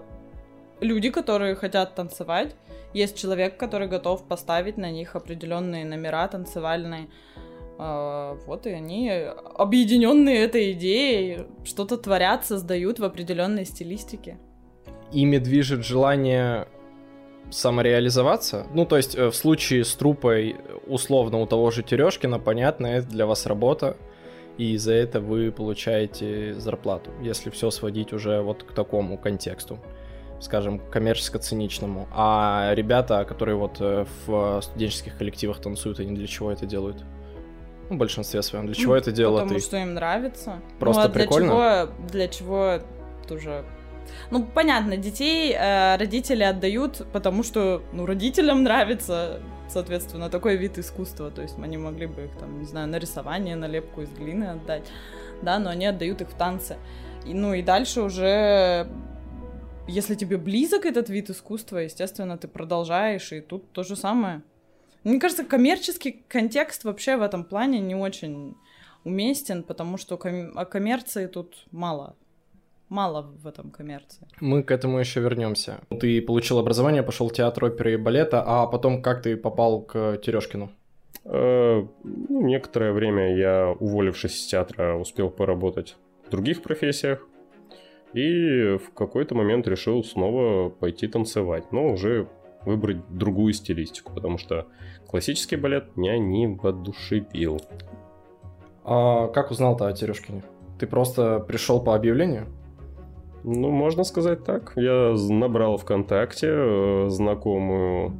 люди, 0.80 1.10
которые 1.10 1.54
хотят 1.54 1.94
танцевать, 1.94 2.54
есть 2.94 3.16
человек, 3.16 3.56
который 3.56 3.88
готов 3.88 4.24
поставить 4.24 4.76
на 4.76 4.90
них 4.90 5.16
определенные 5.16 5.84
номера 5.84 6.28
танцевальные. 6.28 7.08
А, 7.78 8.36
вот 8.46 8.66
и 8.66 8.70
они, 8.70 9.10
объединенные 9.10 10.38
этой 10.44 10.72
идеей, 10.72 11.46
что-то 11.64 11.96
творят, 11.96 12.44
создают 12.44 12.98
в 12.98 13.04
определенной 13.04 13.64
стилистике. 13.64 14.38
Ими 15.10 15.38
движет 15.38 15.84
желание 15.84 16.68
самореализоваться? 17.52 18.66
Ну, 18.75 18.87
то 18.87 18.97
есть, 18.97 19.14
э, 19.14 19.30
в 19.30 19.37
случае 19.37 19.85
с 19.85 19.94
трупой, 19.94 20.56
условно, 20.87 21.38
у 21.38 21.47
того 21.47 21.71
же 21.71 21.82
Терешкина, 21.82 22.38
понятно, 22.38 22.87
это 22.87 23.06
для 23.09 23.26
вас 23.26 23.47
работа, 23.47 23.97
и 24.59 24.76
за 24.76 24.92
это 24.94 25.21
вы 25.21 25.52
получаете 25.52 26.54
зарплату, 26.54 27.11
если 27.23 27.50
все 27.50 27.71
сводить 27.71 28.12
уже 28.12 28.40
вот 28.40 28.64
к 28.64 28.73
такому 28.73 29.18
контексту 29.18 29.78
скажем, 30.40 30.80
коммерческо-циничному. 30.90 32.09
А 32.11 32.73
ребята, 32.75 33.25
которые 33.25 33.54
вот 33.54 33.76
э, 33.78 34.04
в 34.26 34.61
студенческих 34.61 35.16
коллективах 35.16 35.61
танцуют, 35.61 36.00
они 36.00 36.16
для 36.16 36.26
чего 36.26 36.50
это 36.50 36.66
делают? 36.66 37.04
Ну, 37.88 37.94
в 37.94 37.99
большинстве 37.99 38.42
своем. 38.42 38.66
Для 38.66 38.75
чего 38.75 38.94
ну, 38.94 38.99
это 38.99 39.12
делают? 39.12 39.44
Потому 39.44 39.61
что 39.61 39.76
им 39.76 39.94
нравится. 39.94 40.61
Просто 40.80 41.02
ну, 41.02 41.09
а 41.09 41.11
прикольно? 41.11 41.47
Для 41.47 41.87
чего, 41.87 42.09
для 42.09 42.28
чего 42.28 42.78
тоже... 43.28 43.64
Ну, 44.30 44.44
понятно, 44.44 44.97
детей 44.97 45.52
э, 45.52 45.97
родители 45.97 46.42
отдают, 46.42 47.06
потому 47.12 47.42
что, 47.42 47.82
ну, 47.92 48.06
родителям 48.06 48.62
нравится, 48.62 49.40
соответственно, 49.68 50.30
такой 50.30 50.56
вид 50.56 50.78
искусства. 50.78 51.30
То 51.30 51.42
есть 51.42 51.59
они 51.59 51.76
могли 51.78 52.06
бы 52.06 52.25
их, 52.25 52.37
там, 52.38 52.61
не 52.61 52.66
знаю, 52.66 52.88
на 52.88 52.99
рисование, 52.99 53.56
на 53.56 53.66
лепку 53.66 54.02
из 54.02 54.11
глины 54.11 54.44
отдать, 54.44 54.88
да, 55.42 55.59
но 55.59 55.71
они 55.71 55.87
отдают 55.87 56.21
их 56.21 56.28
в 56.28 56.35
танцы. 56.35 56.76
И, 57.26 57.35
ну, 57.35 57.54
и 57.54 57.62
дальше 57.62 58.02
уже 58.02 58.88
если 59.88 60.14
тебе 60.14 60.38
близок 60.38 60.87
этот 60.87 61.09
вид 61.09 61.30
искусства, 61.30 61.78
естественно, 61.78 62.38
ты 62.38 62.49
продолжаешь, 62.49 63.32
и 63.32 63.40
тут 63.40 63.73
то 63.73 63.82
же 63.82 63.97
самое. 63.97 64.42
Мне 65.04 65.18
кажется, 65.18 65.44
коммерческий 65.44 66.25
контекст 66.28 66.85
вообще 66.85 67.16
в 67.16 67.23
этом 67.23 67.44
плане 67.44 67.80
не 67.80 67.94
очень 67.94 68.56
уместен, 69.04 69.64
потому 69.64 69.97
что 69.97 70.16
ком- 70.16 70.56
о 70.56 70.64
коммерции 70.64 71.26
тут 71.26 71.66
мало. 71.73 72.14
Мало 72.92 73.22
в 73.22 73.46
этом 73.46 73.70
коммерции. 73.70 74.28
Мы 74.40 74.62
к 74.62 74.70
этому 74.70 74.99
еще 74.99 75.20
вернемся. 75.20 75.80
Ты 75.99 76.20
получил 76.20 76.58
образование, 76.58 77.02
пошел 77.02 77.26
в 77.30 77.32
театр 77.32 77.64
оперы 77.64 77.94
и 77.94 77.96
балета, 77.96 78.44
а 78.46 78.66
потом 78.66 79.00
как 79.00 79.22
ты 79.22 79.34
попал 79.34 79.80
к 79.80 80.18
Терешкину? 80.18 80.70
Э, 81.25 81.87
ну, 82.04 82.46
некоторое 82.46 82.92
время 82.92 83.34
я, 83.34 83.75
уволившись 83.80 84.37
из 84.37 84.46
театра, 84.46 84.96
успел 84.96 85.30
поработать 85.30 85.96
в 86.26 86.30
других 86.30 86.62
профессиях. 86.62 87.26
И 88.12 88.76
в 88.76 88.92
какой-то 88.92 89.34
момент 89.34 89.66
решил 89.66 90.04
снова 90.04 90.68
пойти 90.68 91.06
танцевать, 91.06 91.72
но 91.72 91.94
уже 91.94 92.28
выбрать 92.66 92.99
другую 93.08 93.54
стилистику, 93.54 94.12
потому 94.12 94.37
что 94.37 94.66
классический 95.08 95.56
балет 95.56 95.96
меня 95.96 96.18
не 96.18 96.46
воодушевил. 96.46 97.58
А 98.84 99.28
как 99.28 99.50
узнал-то 99.50 99.87
о 99.87 99.92
Терешкине? 99.94 100.42
Ты 100.78 100.87
просто 100.87 101.40
пришел 101.40 101.82
по 101.82 101.94
объявлению? 101.94 102.49
Ну, 103.44 103.70
можно 103.70 104.04
сказать 104.04 104.44
так. 104.44 104.72
Я 104.76 105.14
набрал 105.28 105.76
ВКонтакте 105.76 106.49
э, 106.50 107.06
знакомую 107.08 108.14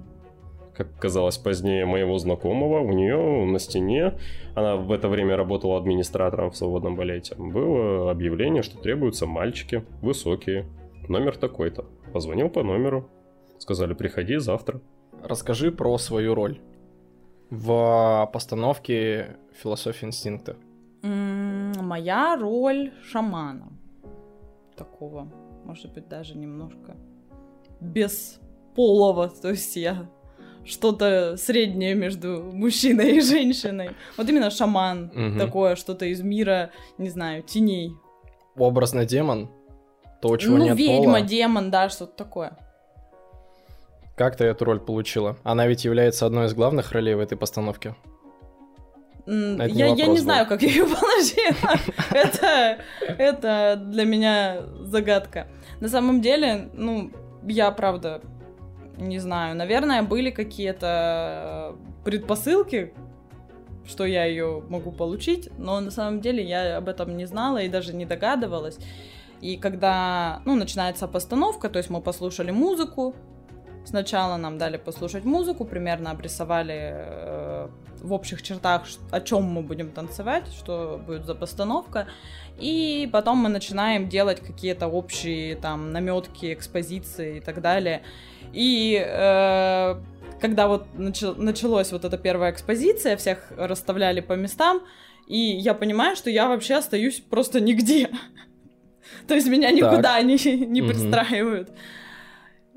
как 0.77 0.99
казалось 0.99 1.37
позднее, 1.37 1.85
моего 1.85 2.19
знакомого, 2.19 2.81
у 2.81 2.93
нее 2.93 3.45
на 3.45 3.59
стене, 3.59 4.19
она 4.55 4.77
в 4.77 4.91
это 4.91 5.09
время 5.09 5.37
работала 5.37 5.77
администратором 5.77 6.51
в 6.51 6.57
свободном 6.57 6.97
балете, 6.97 7.35
было 7.37 8.11
объявление, 8.11 8.63
что 8.63 8.79
требуются 8.79 9.27
мальчики 9.27 9.85
высокие, 10.01 10.67
номер 11.09 11.37
такой-то. 11.37 11.85
Позвонил 12.13 12.49
по 12.49 12.63
номеру, 12.63 13.09
сказали, 13.59 13.95
приходи 13.95 14.37
завтра. 14.39 14.81
Расскажи 15.23 15.71
про 15.71 15.99
свою 15.99 16.35
роль 16.35 16.59
в 17.51 18.31
постановке 18.33 19.37
«Философия 19.63 20.07
инстинкта». 20.07 20.57
Моя 21.03 22.37
роль 22.37 22.93
шамана. 23.03 23.69
Такого, 24.77 25.31
может 25.65 25.93
быть, 25.93 26.09
даже 26.09 26.37
немножко 26.37 26.97
без 27.81 28.41
полого. 28.75 29.29
То 29.29 29.51
есть 29.51 29.77
я 29.77 30.09
что-то 30.65 31.37
среднее 31.37 31.95
между 31.95 32.43
мужчиной 32.53 33.17
и 33.17 33.21
женщиной. 33.21 33.91
Вот 34.17 34.29
именно 34.29 34.51
шаман, 34.51 35.11
угу. 35.15 35.39
такое 35.39 35.77
что-то 35.77 36.07
из 36.07 36.23
мира, 36.23 36.71
не 36.99 37.11
знаю, 37.11 37.43
теней. 37.43 37.93
Образно 38.57 39.05
демон? 39.05 39.51
То, 40.21 40.37
чего 40.37 40.57
ну, 40.57 40.65
нет 40.65 40.77
ведьма, 40.77 41.15
пола. 41.15 41.21
демон, 41.23 41.71
да, 41.71 41.89
что-то 41.89 42.13
такое. 42.17 42.57
Как 44.15 44.37
ты 44.37 44.45
эту 44.45 44.65
роль 44.65 44.79
получила? 44.79 45.37
Она 45.43 45.67
ведь 45.67 45.85
является 45.85 46.27
одной 46.27 46.47
из 46.47 46.55
главных 46.55 46.93
ролей 46.93 47.15
в 47.15 47.21
этой 47.21 47.37
постановке. 47.37 47.97
Это 49.27 49.67
я, 49.67 49.91
не 49.91 49.99
я 49.99 50.07
не 50.07 50.19
знаю, 50.19 50.47
как 50.47 50.63
я 50.63 50.69
ее 50.69 50.85
положила. 50.85 51.79
это, 52.11 52.79
это 53.07 53.81
для 53.81 54.05
меня 54.05 54.63
загадка. 54.81 55.47
На 55.81 55.89
самом 55.89 56.21
деле, 56.21 56.71
ну, 56.73 57.13
я, 57.45 57.71
правда, 57.71 58.21
не 58.99 59.19
знаю, 59.19 59.57
наверное, 59.57 60.03
были 60.03 60.31
какие-то 60.31 61.75
э, 61.75 62.05
предпосылки, 62.05 62.93
что 63.87 64.05
я 64.05 64.25
ее 64.25 64.63
могу 64.69 64.93
получить, 64.93 65.49
но 65.59 65.81
на 65.81 65.91
самом 65.91 66.21
деле 66.21 66.45
я 66.45 66.77
об 66.77 66.89
этом 66.89 67.17
не 67.17 67.27
знала 67.27 67.59
и 67.59 67.69
даже 67.69 67.95
не 67.95 68.07
догадывалась. 68.07 68.79
И 69.41 69.57
когда, 69.57 70.41
ну, 70.45 70.55
начинается 70.55 71.09
постановка, 71.09 71.69
то 71.69 71.79
есть 71.79 71.91
мы 71.91 72.01
послушали 72.01 72.53
музыку, 72.53 73.15
сначала 73.85 74.37
нам 74.37 74.59
дали 74.59 74.77
послушать 74.77 75.25
музыку, 75.25 75.65
примерно 75.65 76.11
обрисовали, 76.11 76.93
э, 76.95 77.69
в 78.03 78.13
общих 78.13 78.43
чертах, 78.43 78.83
о 79.11 79.21
чем 79.21 79.45
мы 79.45 79.63
будем 79.63 79.91
танцевать, 79.91 80.47
что 80.49 81.01
будет 81.07 81.25
за 81.25 81.35
постановка. 81.35 82.07
И 82.59 83.09
потом 83.13 83.39
мы 83.39 83.49
начинаем 83.49 84.09
делать 84.09 84.41
какие-то 84.41 84.89
общие 84.89 85.57
там 85.57 85.93
наметки, 85.93 86.53
экспозиции 86.53 87.39
и 87.39 87.41
так 87.41 87.61
далее. 87.61 88.03
И 88.53 89.03
э, 89.05 89.97
когда 90.41 90.67
вот 90.69 90.87
начал, 90.95 91.35
началась 91.37 91.93
вот 91.93 92.05
эта 92.05 92.19
первая 92.19 92.51
экспозиция, 92.51 93.17
всех 93.17 93.53
расставляли 93.57 94.21
по 94.21 94.35
местам, 94.35 94.83
и 95.27 95.39
я 95.39 95.73
понимаю, 95.73 96.17
что 96.17 96.31
я 96.31 96.49
вообще 96.49 96.75
остаюсь 96.75 97.21
просто 97.21 97.61
нигде. 97.61 98.11
То 99.29 99.35
есть 99.35 99.47
меня 99.47 99.71
никуда 99.71 100.21
не, 100.23 100.67
не 100.67 100.83
пристраивают. 100.83 101.71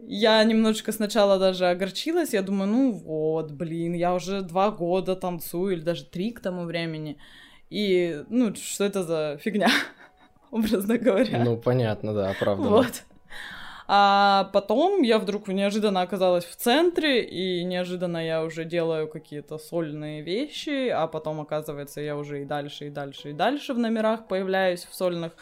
Я 0.08 0.44
немножечко 0.44 0.92
сначала 0.92 1.40
даже 1.40 1.68
огорчилась, 1.68 2.34
я 2.34 2.42
думаю, 2.42 2.70
ну 2.70 2.92
вот, 2.92 3.52
блин, 3.52 3.94
я 3.94 4.14
уже 4.14 4.42
два 4.42 4.70
года 4.70 5.16
танцую, 5.16 5.74
или 5.74 5.82
даже 5.82 6.06
три 6.06 6.32
к 6.32 6.40
тому 6.40 6.64
времени. 6.66 7.18
И, 7.70 8.24
ну, 8.30 8.54
что 8.56 8.84
это 8.84 9.04
за 9.04 9.40
фигня, 9.42 9.70
образно 10.52 10.98
говоря. 10.98 11.44
Ну, 11.44 11.58
понятно, 11.58 12.14
да, 12.14 12.36
правда. 12.40 12.70
Вот. 12.70 13.04
А 13.88 14.50
потом 14.54 15.04
я 15.04 15.20
вдруг 15.20 15.48
неожиданно 15.48 16.02
оказалась 16.02 16.46
в 16.46 16.56
центре, 16.56 17.24
и 17.24 17.64
неожиданно 17.64 18.24
я 18.24 18.44
уже 18.44 18.66
делаю 18.66 19.08
какие-то 19.08 19.58
сольные 19.58 20.22
вещи, 20.22 20.90
а 20.90 21.08
потом, 21.08 21.40
оказывается, 21.40 22.02
я 22.02 22.18
уже 22.18 22.42
и 22.42 22.46
дальше, 22.46 22.88
и 22.88 22.90
дальше, 22.90 23.30
и 23.30 23.34
дальше 23.34 23.74
в 23.74 23.80
номерах 23.80 24.28
появляюсь 24.28 24.86
в 24.86 24.96
сольных 24.96 25.34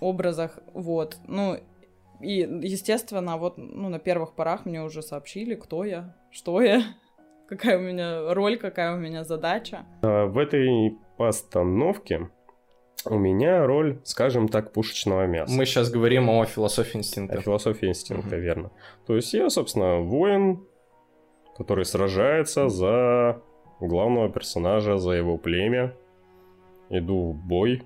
образах. 0.00 0.58
Вот. 0.72 1.16
Ну, 1.26 1.58
и, 2.20 2.40
естественно, 2.62 3.36
вот 3.36 3.58
ну, 3.58 3.88
на 3.88 3.98
первых 3.98 4.34
порах 4.34 4.66
мне 4.66 4.82
уже 4.82 5.02
сообщили, 5.02 5.54
кто 5.54 5.84
я, 5.84 6.16
что 6.30 6.60
я, 6.60 6.82
какая 7.48 7.78
у 7.78 7.82
меня 7.82 8.34
роль, 8.34 8.56
какая 8.56 8.94
у 8.94 8.98
меня 8.98 9.24
задача. 9.24 9.86
А, 10.02 10.26
в 10.26 10.38
этой 10.38 10.96
постановке 11.16 12.30
у 13.04 13.16
меня 13.16 13.66
роль, 13.66 14.00
скажем 14.04 14.48
так, 14.48 14.72
пушечного 14.72 15.26
мяса. 15.26 15.54
Мы 15.54 15.64
сейчас 15.64 15.90
говорим 15.90 16.28
о 16.30 16.44
философии 16.44 16.98
инстинкта. 16.98 17.38
О 17.38 17.40
философии 17.40 17.86
инстинкта, 17.86 18.36
угу. 18.36 18.42
верно. 18.42 18.70
То 19.06 19.16
есть 19.16 19.32
я, 19.34 19.48
собственно, 19.50 20.00
воин, 20.00 20.66
который 21.56 21.84
сражается 21.84 22.68
за 22.68 23.40
главного 23.80 24.28
персонажа, 24.28 24.98
за 24.98 25.12
его 25.12 25.38
племя. 25.38 25.94
Иду 26.90 27.32
в 27.32 27.36
бой. 27.36 27.82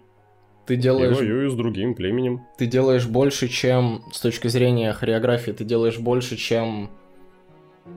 Ты 0.67 0.77
делаешь... 0.77 1.17
И 1.17 1.21
воюю 1.21 1.51
с 1.51 1.55
другим 1.55 1.95
племенем. 1.95 2.43
Ты 2.57 2.67
делаешь 2.67 3.07
больше, 3.07 3.49
чем 3.49 4.05
с 4.13 4.21
точки 4.21 4.49
зрения 4.49 4.93
хореографии, 4.93 5.51
ты 5.53 5.65
делаешь 5.65 5.99
больше, 5.99 6.37
чем 6.37 6.91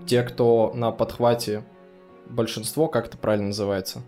те, 0.07 0.23
кто 0.23 0.71
на 0.73 0.91
подхвате 0.91 1.63
большинство, 2.27 2.87
как 2.87 3.07
это 3.07 3.17
правильно 3.17 3.47
называется? 3.47 4.01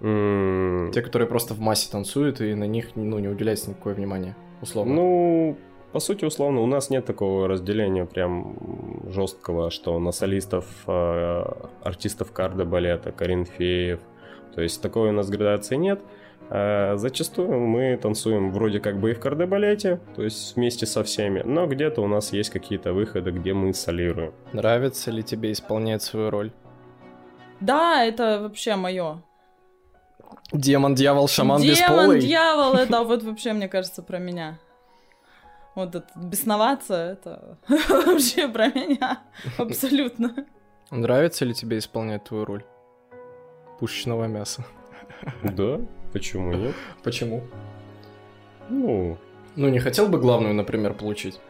Те, 0.00 1.02
которые 1.02 1.28
просто 1.28 1.54
в 1.54 1.60
массе 1.60 1.90
танцуют, 1.90 2.40
и 2.40 2.54
на 2.54 2.64
них 2.64 2.94
ну, 2.94 3.18
не 3.18 3.26
уделяется 3.26 3.70
никакое 3.70 3.94
внимание, 3.94 4.36
условно. 4.62 4.94
Ну, 4.94 5.58
по 5.92 5.98
сути, 5.98 6.24
условно, 6.24 6.60
у 6.60 6.66
нас 6.66 6.90
нет 6.90 7.04
такого 7.04 7.48
разделения 7.48 8.04
прям 8.04 8.56
жесткого, 9.10 9.70
что 9.70 9.98
на 9.98 10.12
солистов, 10.12 10.66
э, 10.86 11.44
артистов 11.82 12.30
карда 12.30 12.64
балета, 12.64 13.10
коринфеев. 13.10 13.98
То 14.54 14.62
есть 14.62 14.80
такой 14.80 15.08
у 15.08 15.12
нас 15.12 15.28
градации 15.28 15.76
нет. 15.76 16.00
А 16.50 16.96
зачастую 16.96 17.60
мы 17.60 17.96
танцуем 17.98 18.52
вроде 18.52 18.80
как 18.80 18.98
бы 18.98 19.10
и 19.10 19.14
в 19.14 19.20
кардебалете, 19.20 20.00
то 20.16 20.22
есть 20.22 20.56
вместе 20.56 20.86
со 20.86 21.04
всеми, 21.04 21.42
но 21.44 21.66
где-то 21.66 22.00
у 22.00 22.06
нас 22.06 22.32
есть 22.32 22.50
какие-то 22.50 22.94
выходы, 22.94 23.30
где 23.30 23.52
мы 23.52 23.74
солируем. 23.74 24.32
Нравится 24.52 25.10
ли 25.10 25.22
тебе 25.22 25.52
исполнять 25.52 26.02
свою 26.02 26.30
роль? 26.30 26.52
Да, 27.60 28.02
это 28.04 28.40
вообще 28.40 28.76
мое. 28.76 29.22
Демон, 30.52 30.94
дьявол, 30.94 31.28
шаман 31.28 31.60
Демон, 31.60 31.74
бесполый. 31.74 32.20
дьявол, 32.20 32.74
это 32.76 33.02
вот 33.02 33.22
вообще, 33.22 33.52
мне 33.52 33.68
кажется, 33.68 34.02
про 34.02 34.18
меня. 34.18 34.58
Вот 35.74 35.94
это 35.94 36.08
бесноваться, 36.16 36.94
это 36.94 37.58
вообще 37.68 38.48
про 38.48 38.68
меня. 38.68 39.20
Абсолютно. 39.58 40.46
Нравится 40.90 41.44
ли 41.44 41.52
тебе 41.52 41.78
исполнять 41.78 42.24
твою 42.24 42.46
роль? 42.46 42.64
Пушечного 43.78 44.24
мяса. 44.24 44.64
Да, 45.42 45.80
почему 46.12 46.52
нет? 46.52 46.74
Почему? 47.02 47.42
Ну... 48.68 49.18
Ну, 49.56 49.68
не 49.68 49.80
хотел 49.80 50.08
бы 50.08 50.18
главную, 50.18 50.54
например, 50.54 50.94
получить? 50.94 51.40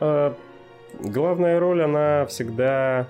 А, 0.00 0.34
главная 1.00 1.60
роль, 1.60 1.82
она 1.82 2.24
всегда 2.26 3.08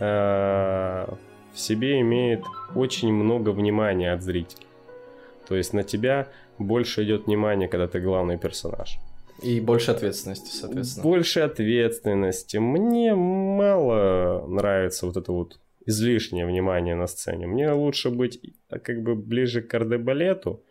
а, 0.00 1.14
в 1.52 1.58
себе 1.58 2.00
имеет 2.00 2.44
очень 2.74 3.12
много 3.12 3.50
внимания 3.50 4.12
от 4.12 4.22
зрителей. 4.22 4.66
То 5.46 5.56
есть 5.56 5.72
на 5.72 5.82
тебя 5.82 6.28
больше 6.58 7.04
идет 7.04 7.26
внимание, 7.26 7.68
когда 7.68 7.86
ты 7.86 8.00
главный 8.00 8.36
персонаж. 8.36 8.98
И 9.42 9.60
больше 9.60 9.92
ответственности, 9.92 10.50
соответственно. 10.50 11.04
Больше 11.04 11.40
ответственности. 11.40 12.56
Мне 12.56 13.14
мало 13.14 14.44
нравится 14.48 15.06
вот 15.06 15.16
это 15.16 15.32
вот 15.32 15.60
излишнее 15.86 16.46
внимание 16.46 16.94
на 16.94 17.06
сцене. 17.06 17.46
Мне 17.46 17.70
лучше 17.72 18.10
быть 18.10 18.40
как 18.68 19.02
бы 19.02 19.14
ближе 19.14 19.62
к 19.62 19.68
кардебалету, 19.68 20.64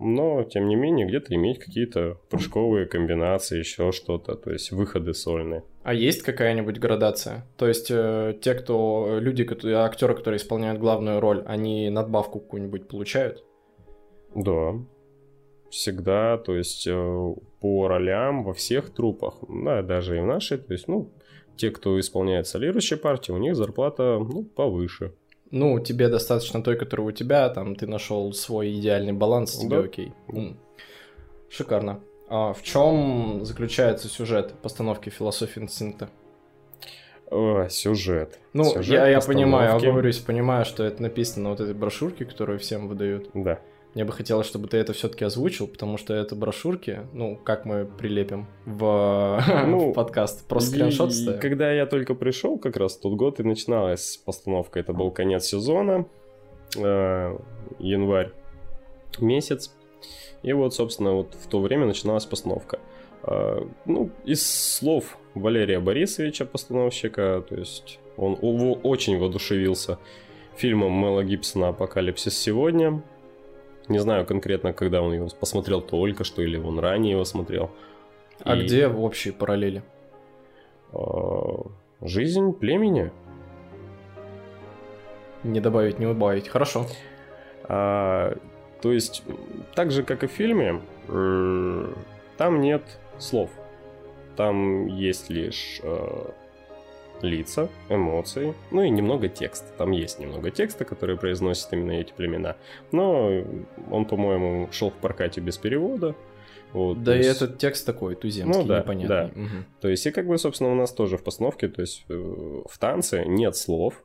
но, 0.00 0.44
тем 0.44 0.68
не 0.68 0.76
менее, 0.76 1.06
где-то 1.06 1.34
иметь 1.34 1.58
какие-то 1.58 2.20
прыжковые 2.30 2.86
комбинации, 2.86 3.58
еще 3.58 3.90
что-то, 3.90 4.36
то 4.36 4.52
есть 4.52 4.70
выходы 4.70 5.12
сольные. 5.12 5.64
А 5.82 5.92
есть 5.92 6.22
какая-нибудь 6.22 6.78
градация? 6.78 7.46
То 7.56 7.66
есть 7.66 7.90
э, 7.90 8.38
те, 8.40 8.54
кто, 8.54 9.18
люди, 9.20 9.42
которые, 9.42 9.78
актеры, 9.78 10.14
которые 10.14 10.38
исполняют 10.38 10.78
главную 10.78 11.18
роль, 11.18 11.42
они 11.46 11.90
надбавку 11.90 12.38
какую-нибудь 12.38 12.86
получают? 12.86 13.42
Да, 14.36 14.74
всегда, 15.70 16.38
то 16.38 16.54
есть 16.54 16.86
э, 16.86 17.34
по 17.60 17.88
ролям 17.88 18.44
во 18.44 18.52
всех 18.52 18.90
трупах, 18.90 19.38
да, 19.48 19.82
даже 19.82 20.16
и 20.16 20.20
в 20.20 20.26
нашей, 20.26 20.58
то 20.58 20.72
есть, 20.72 20.86
ну, 20.86 21.10
те, 21.58 21.70
кто 21.70 21.98
исполняет 22.00 22.46
солирующие 22.46 22.98
партии, 22.98 23.32
у 23.32 23.38
них 23.38 23.56
зарплата, 23.56 24.18
ну, 24.18 24.44
повыше. 24.44 25.12
Ну, 25.50 25.80
тебе 25.80 26.08
достаточно 26.08 26.62
той, 26.62 26.76
которая 26.76 27.08
у 27.08 27.12
тебя, 27.12 27.48
там 27.48 27.74
ты 27.74 27.86
нашел 27.86 28.32
свой 28.32 28.78
идеальный 28.78 29.12
баланс, 29.12 29.56
тебе 29.56 29.76
да. 29.76 29.84
окей. 29.84 30.12
Шикарно. 31.50 32.00
А 32.28 32.52
в 32.52 32.62
чем 32.62 33.44
заключается 33.44 34.08
сюжет 34.08 34.52
постановки 34.62 35.08
философии 35.08 35.60
инстинкта? 35.60 36.10
О, 37.30 37.66
сюжет. 37.68 38.38
Ну, 38.52 38.64
сюжет 38.64 38.94
я, 38.94 39.08
я 39.08 39.20
понимаю, 39.20 39.76
оговорюсь, 39.76 40.18
понимаю, 40.18 40.64
что 40.64 40.84
это 40.84 41.02
написано 41.02 41.44
на 41.44 41.50
вот 41.50 41.60
этой 41.60 41.74
брошюрке, 41.74 42.24
которую 42.24 42.58
всем 42.58 42.88
выдают. 42.88 43.30
Да. 43.34 43.60
Мне 43.94 44.04
бы 44.04 44.12
хотелось, 44.12 44.46
чтобы 44.46 44.68
ты 44.68 44.76
это 44.76 44.92
все-таки 44.92 45.24
озвучил, 45.24 45.66
потому 45.66 45.96
что 45.96 46.14
это 46.14 46.36
брошюрки, 46.36 47.00
ну, 47.12 47.36
как 47.36 47.64
мы 47.64 47.86
прилепим 47.86 48.46
в, 48.66 49.42
ну, 49.66 49.90
в 49.90 49.92
подкаст, 49.94 50.46
просто 50.46 50.70
скриншот 50.70 51.12
Когда 51.40 51.72
я 51.72 51.86
только 51.86 52.14
пришел, 52.14 52.58
как 52.58 52.76
раз 52.76 52.96
тот 52.96 53.14
год 53.14 53.40
и 53.40 53.42
начиналась 53.42 54.18
постановка, 54.18 54.78
это 54.78 54.92
был 54.92 55.10
конец 55.10 55.46
сезона, 55.46 56.06
э, 56.76 57.38
январь 57.78 58.32
месяц, 59.20 59.74
и 60.42 60.52
вот, 60.52 60.74
собственно, 60.74 61.12
вот 61.12 61.34
в 61.34 61.48
то 61.48 61.60
время 61.60 61.86
начиналась 61.86 62.26
постановка. 62.26 62.78
Э, 63.22 63.66
ну, 63.86 64.10
из 64.24 64.46
слов 64.46 65.18
Валерия 65.34 65.80
Борисовича, 65.80 66.44
постановщика, 66.44 67.44
то 67.48 67.56
есть 67.56 67.98
он 68.16 68.36
очень 68.42 69.18
воодушевился 69.18 69.98
фильмом 70.56 70.92
Мэла 70.92 71.24
Гибсона 71.24 71.68
«Апокалипсис 71.68 72.36
сегодня», 72.36 73.02
не 73.88 73.98
знаю 73.98 74.26
конкретно, 74.26 74.72
когда 74.72 75.02
он 75.02 75.12
его 75.12 75.28
посмотрел 75.40 75.80
только 75.80 76.24
что, 76.24 76.42
или 76.42 76.56
он 76.56 76.78
ранее 76.78 77.12
его 77.12 77.24
смотрел. 77.24 77.70
А 78.42 78.56
и... 78.56 78.62
где 78.62 78.88
в 78.88 79.02
общей 79.02 79.30
параллели? 79.30 79.82
А, 80.92 81.66
жизнь 82.02 82.52
племени. 82.52 83.10
Не 85.44 85.60
добавить, 85.60 85.98
не 85.98 86.06
убавить. 86.06 86.48
Хорошо. 86.48 86.86
А, 87.64 88.36
то 88.82 88.92
есть, 88.92 89.22
так 89.74 89.90
же, 89.90 90.02
как 90.02 90.24
и 90.24 90.26
в 90.26 90.30
фильме, 90.30 90.80
там 92.36 92.60
нет 92.60 92.82
слов. 93.18 93.50
Там 94.36 94.86
есть 94.86 95.30
лишь 95.30 95.80
э, 95.82 96.30
лица, 97.22 97.68
эмоции, 97.88 98.54
ну 98.70 98.82
и 98.82 98.90
немного 98.90 99.28
текста. 99.28 99.66
Там 99.76 99.90
есть 99.92 100.18
немного 100.18 100.50
текста, 100.50 100.84
который 100.84 101.16
произносит 101.16 101.72
именно 101.72 101.92
эти 101.92 102.12
племена. 102.12 102.56
Но 102.92 103.44
он, 103.90 104.04
по-моему, 104.04 104.68
шел 104.72 104.90
в 104.90 104.94
прокате 104.94 105.40
без 105.40 105.58
перевода. 105.58 106.14
Вот, 106.72 107.02
да 107.02 107.14
и 107.14 107.18
есть... 107.18 107.40
этот 107.40 107.58
текст 107.58 107.86
такой 107.86 108.14
туземский, 108.14 108.62
ну, 108.62 108.68
да, 108.68 108.80
непонятный. 108.80 109.08
Да. 109.08 109.24
Угу. 109.34 109.64
То 109.80 109.88
есть, 109.88 110.06
и 110.06 110.10
как 110.10 110.26
бы, 110.26 110.36
собственно, 110.36 110.70
у 110.70 110.74
нас 110.74 110.92
тоже 110.92 111.16
в 111.16 111.24
постановке, 111.24 111.68
то 111.68 111.80
есть 111.80 112.04
э, 112.10 112.14
в 112.14 112.78
танце 112.78 113.24
нет 113.24 113.56
слов, 113.56 114.04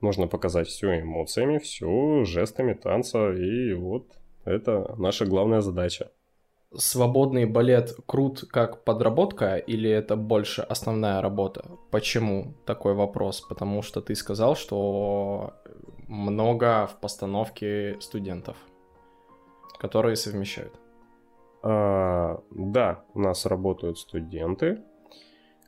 можно 0.00 0.26
показать 0.26 0.68
все 0.68 1.00
эмоциями, 1.00 1.58
все 1.58 2.24
жестами 2.24 2.74
танца, 2.74 3.32
и 3.32 3.72
вот 3.72 4.06
это 4.44 4.94
наша 4.98 5.24
главная 5.24 5.60
задача. 5.60 6.10
Свободный 6.74 7.46
балет 7.46 7.96
крут 8.06 8.44
как 8.50 8.84
подработка 8.84 9.56
или 9.56 9.90
это 9.90 10.16
больше 10.16 10.62
основная 10.62 11.20
работа? 11.20 11.64
Почему 11.90 12.54
такой 12.66 12.94
вопрос? 12.94 13.40
Потому 13.40 13.82
что 13.82 14.00
ты 14.00 14.14
сказал, 14.14 14.54
что 14.54 15.54
много 16.06 16.86
в 16.86 17.00
постановке 17.00 17.96
студентов, 18.00 18.56
которые 19.78 20.16
совмещают. 20.16 20.74
А, 21.62 22.40
да, 22.50 23.04
у 23.14 23.20
нас 23.20 23.46
работают 23.46 23.98
студенты, 23.98 24.82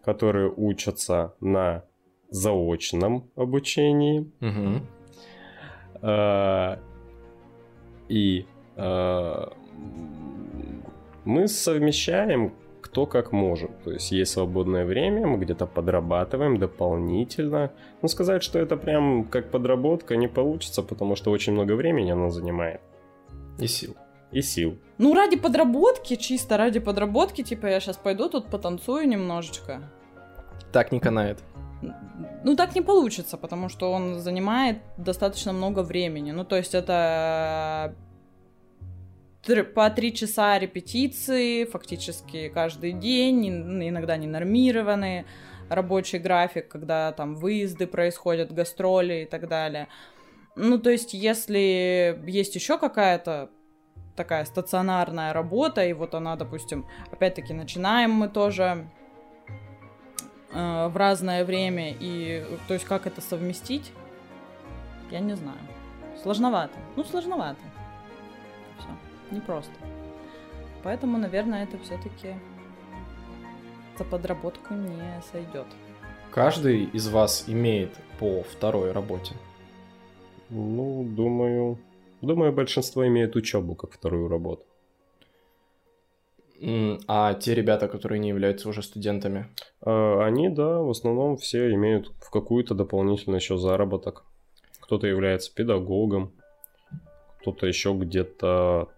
которые 0.04 0.52
учатся 0.54 1.34
на 1.40 1.84
заочном 2.30 3.30
обучении. 3.36 4.30
Угу. 4.40 4.86
А, 6.02 6.78
и 8.08 8.46
а, 8.76 9.52
мы 11.30 11.48
совмещаем 11.48 12.52
кто 12.80 13.06
как 13.06 13.32
может. 13.32 13.70
То 13.84 13.92
есть 13.92 14.12
есть 14.12 14.32
свободное 14.32 14.84
время, 14.84 15.26
мы 15.26 15.38
где-то 15.38 15.66
подрабатываем 15.66 16.58
дополнительно. 16.58 17.70
Но 18.02 18.08
сказать, 18.08 18.42
что 18.42 18.58
это 18.58 18.76
прям 18.76 19.24
как 19.24 19.50
подработка 19.50 20.16
не 20.16 20.28
получится, 20.28 20.82
потому 20.82 21.16
что 21.16 21.30
очень 21.30 21.52
много 21.52 21.76
времени 21.76 22.10
она 22.10 22.30
занимает. 22.30 22.80
И 23.58 23.68
сил. 23.68 23.94
И 24.32 24.42
сил. 24.42 24.76
Ну, 24.98 25.14
ради 25.14 25.36
подработки, 25.36 26.16
чисто 26.16 26.56
ради 26.56 26.80
подработки, 26.80 27.42
типа 27.42 27.66
я 27.66 27.80
сейчас 27.80 27.96
пойду 27.96 28.28
тут 28.28 28.46
потанцую 28.46 29.06
немножечко. 29.06 29.82
Так 30.72 30.92
не 30.92 31.00
канает. 31.00 31.38
Ну, 32.44 32.56
так 32.56 32.74
не 32.74 32.82
получится, 32.82 33.36
потому 33.36 33.68
что 33.68 33.92
он 33.92 34.20
занимает 34.20 34.78
достаточно 34.96 35.52
много 35.52 35.82
времени. 35.82 36.32
Ну, 36.32 36.44
то 36.44 36.56
есть 36.56 36.74
это 36.74 37.94
по 39.74 39.90
три 39.90 40.14
часа 40.14 40.58
репетиции, 40.58 41.64
фактически 41.64 42.48
каждый 42.48 42.92
день, 42.92 43.48
иногда 43.88 44.16
не 44.16 44.26
нормированные, 44.26 45.24
рабочий 45.68 46.18
график, 46.18 46.68
когда 46.68 47.12
там 47.12 47.34
выезды 47.34 47.86
происходят, 47.86 48.52
гастроли 48.52 49.22
и 49.22 49.24
так 49.24 49.48
далее. 49.48 49.88
Ну, 50.56 50.78
то 50.78 50.90
есть, 50.90 51.14
если 51.14 52.20
есть 52.26 52.54
еще 52.54 52.76
какая-то 52.76 53.50
такая 54.16 54.44
стационарная 54.44 55.32
работа, 55.32 55.84
и 55.86 55.92
вот 55.92 56.14
она, 56.14 56.36
допустим, 56.36 56.86
опять-таки 57.10 57.54
начинаем 57.54 58.10
мы 58.10 58.28
тоже 58.28 58.90
э, 60.52 60.88
в 60.88 60.96
разное 60.96 61.44
время, 61.44 61.94
и 61.98 62.44
то 62.68 62.74
есть 62.74 62.84
как 62.84 63.06
это 63.06 63.20
совместить, 63.22 63.92
я 65.10 65.20
не 65.20 65.34
знаю. 65.34 65.58
Сложновато. 66.22 66.74
Ну, 66.96 67.04
сложновато 67.04 67.69
непросто. 69.32 69.72
Поэтому, 70.82 71.18
наверное, 71.18 71.64
это 71.64 71.78
все-таки 71.78 72.34
за 73.98 74.04
подработку 74.04 74.74
не 74.74 75.22
сойдет. 75.30 75.66
Каждый 76.30 76.84
из 76.84 77.08
вас 77.08 77.44
имеет 77.48 77.90
по 78.18 78.42
второй 78.42 78.92
работе? 78.92 79.34
Ну, 80.48 81.04
думаю, 81.04 81.78
думаю, 82.20 82.52
большинство 82.52 83.06
имеет 83.06 83.36
учебу 83.36 83.74
как 83.74 83.92
вторую 83.92 84.28
работу. 84.28 84.64
А 87.06 87.34
те 87.34 87.54
ребята, 87.54 87.88
которые 87.88 88.18
не 88.18 88.28
являются 88.28 88.68
уже 88.68 88.82
студентами? 88.82 89.46
А, 89.80 90.24
они, 90.24 90.50
да, 90.50 90.80
в 90.80 90.90
основном 90.90 91.36
все 91.36 91.72
имеют 91.72 92.12
в 92.20 92.30
какую-то 92.30 92.74
дополнительную 92.74 93.40
еще 93.40 93.56
заработок. 93.56 94.24
Кто-то 94.80 95.06
является 95.06 95.54
педагогом, 95.54 96.32
кто-то 97.40 97.66
еще 97.66 97.94
где-то 97.94 98.88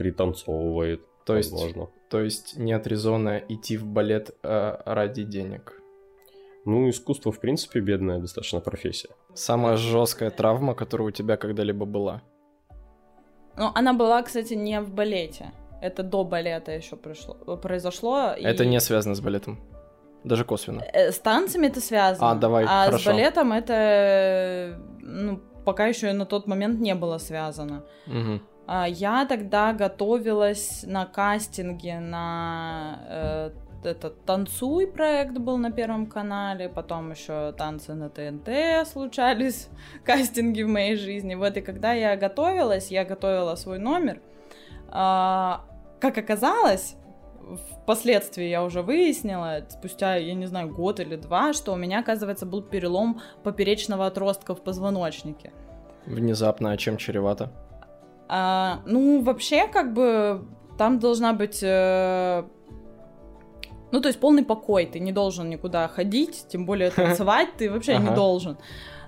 пританцовывает. 0.00 1.02
То 1.26 1.36
есть, 1.36 1.52
возможно. 1.52 1.88
то 2.08 2.22
есть 2.22 2.56
нет 2.56 2.86
резона 2.86 3.36
идти 3.36 3.76
в 3.76 3.84
балет 3.84 4.30
э, 4.42 4.76
ради 4.86 5.24
денег. 5.24 5.82
Ну, 6.64 6.88
искусство, 6.88 7.32
в 7.32 7.38
принципе, 7.38 7.80
бедная 7.80 8.18
достаточно 8.18 8.60
профессия. 8.60 9.10
Самая 9.34 9.76
жесткая 9.76 10.30
травма, 10.30 10.74
которая 10.74 11.08
у 11.08 11.10
тебя 11.10 11.36
когда-либо 11.36 11.84
была? 11.84 12.22
Ну, 13.58 13.70
она 13.74 13.92
была, 13.92 14.22
кстати, 14.22 14.54
не 14.54 14.80
в 14.80 14.90
балете. 14.90 15.52
Это 15.82 16.02
до 16.02 16.24
балета 16.24 16.72
еще 16.72 16.96
пришло, 16.96 17.34
произошло. 17.56 18.34
Это 18.36 18.64
и... 18.64 18.66
не 18.66 18.80
связано 18.80 19.14
с 19.14 19.20
балетом. 19.20 19.58
Даже 20.24 20.44
косвенно. 20.44 20.82
Э, 20.94 21.12
с 21.12 21.18
танцами 21.18 21.66
это 21.66 21.80
связано. 21.80 22.30
А, 22.30 22.34
давай, 22.34 22.64
а 22.64 22.86
хорошо. 22.86 23.02
с 23.02 23.06
балетом 23.06 23.52
это, 23.52 24.80
ну, 25.00 25.40
пока 25.66 25.86
еще 25.86 26.12
на 26.12 26.24
тот 26.24 26.46
момент 26.46 26.80
не 26.80 26.94
было 26.94 27.18
связано. 27.18 27.84
Угу. 28.06 28.40
А, 28.72 28.86
я 28.86 29.26
тогда 29.26 29.72
готовилась 29.72 30.84
на 30.86 31.04
кастинге 31.04 31.98
на 31.98 33.00
э, 33.08 33.50
этот 33.82 34.24
«Танцуй» 34.24 34.86
проект 34.86 35.38
был 35.38 35.56
на 35.56 35.72
Первом 35.72 36.06
канале, 36.06 36.68
потом 36.68 37.10
еще 37.10 37.50
«Танцы 37.58 37.94
на 37.94 38.08
ТНТ» 38.08 38.86
случались, 38.86 39.68
кастинги 40.04 40.62
в 40.62 40.68
моей 40.68 40.94
жизни. 40.94 41.34
Вот, 41.34 41.56
и 41.56 41.62
когда 41.62 41.94
я 41.94 42.16
готовилась, 42.16 42.92
я 42.92 43.04
готовила 43.04 43.56
свой 43.56 43.80
номер, 43.80 44.20
а, 44.88 45.64
как 45.98 46.16
оказалось, 46.16 46.94
впоследствии 47.82 48.44
я 48.44 48.62
уже 48.62 48.82
выяснила, 48.82 49.66
спустя, 49.68 50.14
я 50.14 50.34
не 50.34 50.46
знаю, 50.46 50.72
год 50.72 51.00
или 51.00 51.16
два, 51.16 51.54
что 51.54 51.72
у 51.72 51.76
меня, 51.76 51.98
оказывается, 51.98 52.46
был 52.46 52.62
перелом 52.62 53.20
поперечного 53.42 54.06
отростка 54.06 54.54
в 54.54 54.62
позвоночнике. 54.62 55.50
Внезапно, 56.06 56.70
а 56.70 56.76
чем 56.76 56.98
чревато? 56.98 57.50
А, 58.32 58.80
ну, 58.86 59.22
вообще, 59.22 59.66
как 59.66 59.92
бы, 59.92 60.44
там 60.78 61.00
должна 61.00 61.32
быть... 61.32 61.58
Э, 61.64 62.44
ну, 63.90 64.00
то 64.00 64.06
есть 64.06 64.20
полный 64.20 64.44
покой, 64.44 64.86
ты 64.86 65.00
не 65.00 65.10
должен 65.10 65.50
никуда 65.50 65.88
ходить, 65.88 66.46
тем 66.48 66.64
более 66.64 66.90
танцевать 66.96 67.48
ты 67.58 67.68
вообще 67.68 67.98
не 67.98 68.14
должен. 68.14 68.56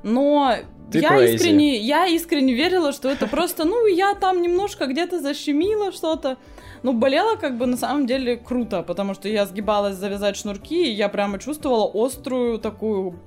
Но 0.02 0.56
я 0.92 1.24
искренне, 1.24 1.76
я 1.76 2.08
искренне 2.08 2.52
верила, 2.52 2.90
что 2.90 3.08
это 3.08 3.28
просто, 3.28 3.64
ну, 3.64 3.87
я 3.87 4.16
там 4.16 4.42
немножко 4.42 4.87
где-то 4.87 5.20
защемила 5.20 5.92
что-то. 5.92 6.37
Ну, 6.82 6.92
болело 6.92 7.37
как 7.37 7.56
бы 7.56 7.66
на 7.66 7.76
самом 7.76 8.08
деле 8.08 8.37
круто, 8.37 8.82
потому 8.82 9.14
что 9.14 9.28
я 9.28 9.46
сгибалась 9.46 9.94
завязать 9.94 10.37
шнурки, 10.37 10.85
и 10.88 10.90
я 10.90 11.08
прямо 11.08 11.38
чувствовала 11.38 11.88
острую 11.94 12.58
такую 12.58 13.20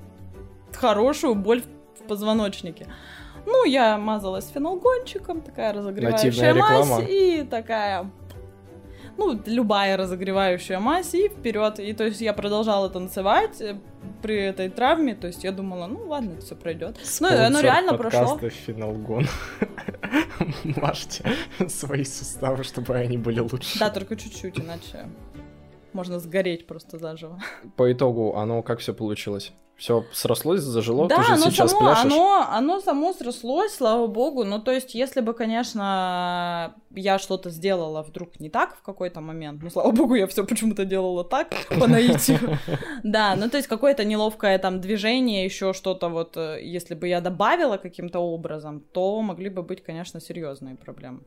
хорошую 0.73 1.35
боль 1.35 1.61
в 1.61 2.03
позвоночнике. 2.05 2.87
Ну, 3.45 3.65
я 3.65 3.97
мазалась 3.97 4.49
фенолгончиком, 4.49 5.41
такая 5.41 5.73
разогревающая 5.73 6.53
мазь, 6.53 7.03
и 7.07 7.47
такая 7.49 8.09
ну, 9.17 9.39
любая 9.45 9.97
разогревающая 9.97 10.79
мазь, 10.79 11.13
и 11.13 11.29
вперед. 11.29 11.79
И 11.79 11.93
то 11.93 12.03
есть 12.03 12.21
я 12.21 12.33
продолжала 12.33 12.89
танцевать 12.89 13.61
э, 13.61 13.77
при 14.21 14.35
этой 14.35 14.69
травме, 14.69 15.15
то 15.15 15.27
есть 15.27 15.43
я 15.43 15.51
думала, 15.51 15.87
ну 15.87 16.07
ладно, 16.07 16.33
это 16.33 16.45
все 16.45 16.55
пройдет. 16.55 16.97
Ну, 17.19 17.27
оно 17.27 17.61
реально 17.61 17.93
прошло. 17.97 18.37
Финалгон. 18.37 19.27
Мажьте 20.63 21.23
свои 21.67 22.03
суставы, 22.03 22.63
чтобы 22.63 22.95
они 22.95 23.17
были 23.17 23.39
лучше. 23.39 23.79
Да, 23.79 23.89
только 23.89 24.15
чуть-чуть, 24.15 24.59
иначе 24.59 25.07
можно 25.93 26.19
сгореть 26.19 26.67
просто 26.67 26.97
заживо. 26.97 27.39
По 27.77 27.91
итогу, 27.91 28.35
оно 28.35 28.61
как 28.61 28.79
все 28.79 28.93
получилось? 28.93 29.53
Все 29.77 30.05
срослось, 30.13 30.61
зажило, 30.61 31.07
да, 31.07 31.17
ты 31.17 31.23
же 31.23 31.33
оно 31.33 31.49
сейчас 31.49 31.71
само, 31.71 31.81
пляшешь. 31.81 32.05
Оно, 32.05 32.47
оно 32.49 32.79
само 32.79 33.11
срослось, 33.13 33.73
слава 33.73 34.07
богу. 34.07 34.45
Ну, 34.45 34.61
то 34.61 34.71
есть, 34.71 34.95
если 34.95 35.19
бы, 35.19 35.33
конечно, 35.33 36.75
я 36.91 37.19
что-то 37.19 37.49
сделала 37.49 38.01
вдруг 38.01 38.39
не 38.39 38.49
так 38.49 38.77
в 38.77 38.81
какой-то 38.81 39.19
момент, 39.19 39.61
ну, 39.61 39.69
слава 39.69 39.91
богу, 39.91 40.15
я 40.15 40.27
все 40.27 40.45
почему-то 40.45 40.85
делала 40.85 41.25
так, 41.25 41.49
по 41.79 41.87
наитию. 41.87 42.57
Да, 43.03 43.35
ну, 43.35 43.49
то 43.49 43.57
есть, 43.57 43.67
какое-то 43.67 44.05
неловкое 44.05 44.57
там 44.59 44.79
движение, 44.79 45.43
еще 45.43 45.73
что-то 45.73 46.07
вот, 46.07 46.37
э, 46.37 46.61
если 46.63 46.95
бы 46.95 47.09
я 47.09 47.19
добавила 47.19 47.75
каким-то 47.75 48.19
образом, 48.19 48.79
то 48.93 49.21
могли 49.21 49.49
бы 49.49 49.61
быть, 49.61 49.83
конечно, 49.83 50.21
серьезные 50.21 50.75
проблемы. 50.75 51.19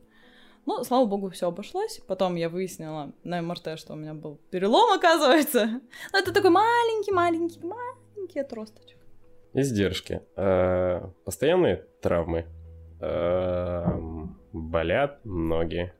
Ну, 0.65 0.83
слава 0.83 1.05
богу, 1.05 1.29
все 1.29 1.47
обошлось. 1.47 2.01
Потом 2.07 2.35
я 2.35 2.49
выяснила 2.49 3.11
на 3.23 3.41
МРТ, 3.41 3.77
что 3.77 3.93
у 3.93 3.95
меня 3.95 4.13
был 4.13 4.39
перелом, 4.49 4.91
оказывается. 4.91 5.81
Но 6.11 6.19
это 6.19 6.31
такой 6.31 6.49
маленький-маленький, 6.49 7.11
маленький 7.11 7.59
маленький 7.65 8.08
отросточек. 8.39 8.97
Издержки. 9.53 10.21
Э, 10.35 11.09
постоянные 11.25 11.85
травмы. 12.01 12.45
Э, 13.01 13.85
болят 14.53 15.25
ноги. 15.25 15.91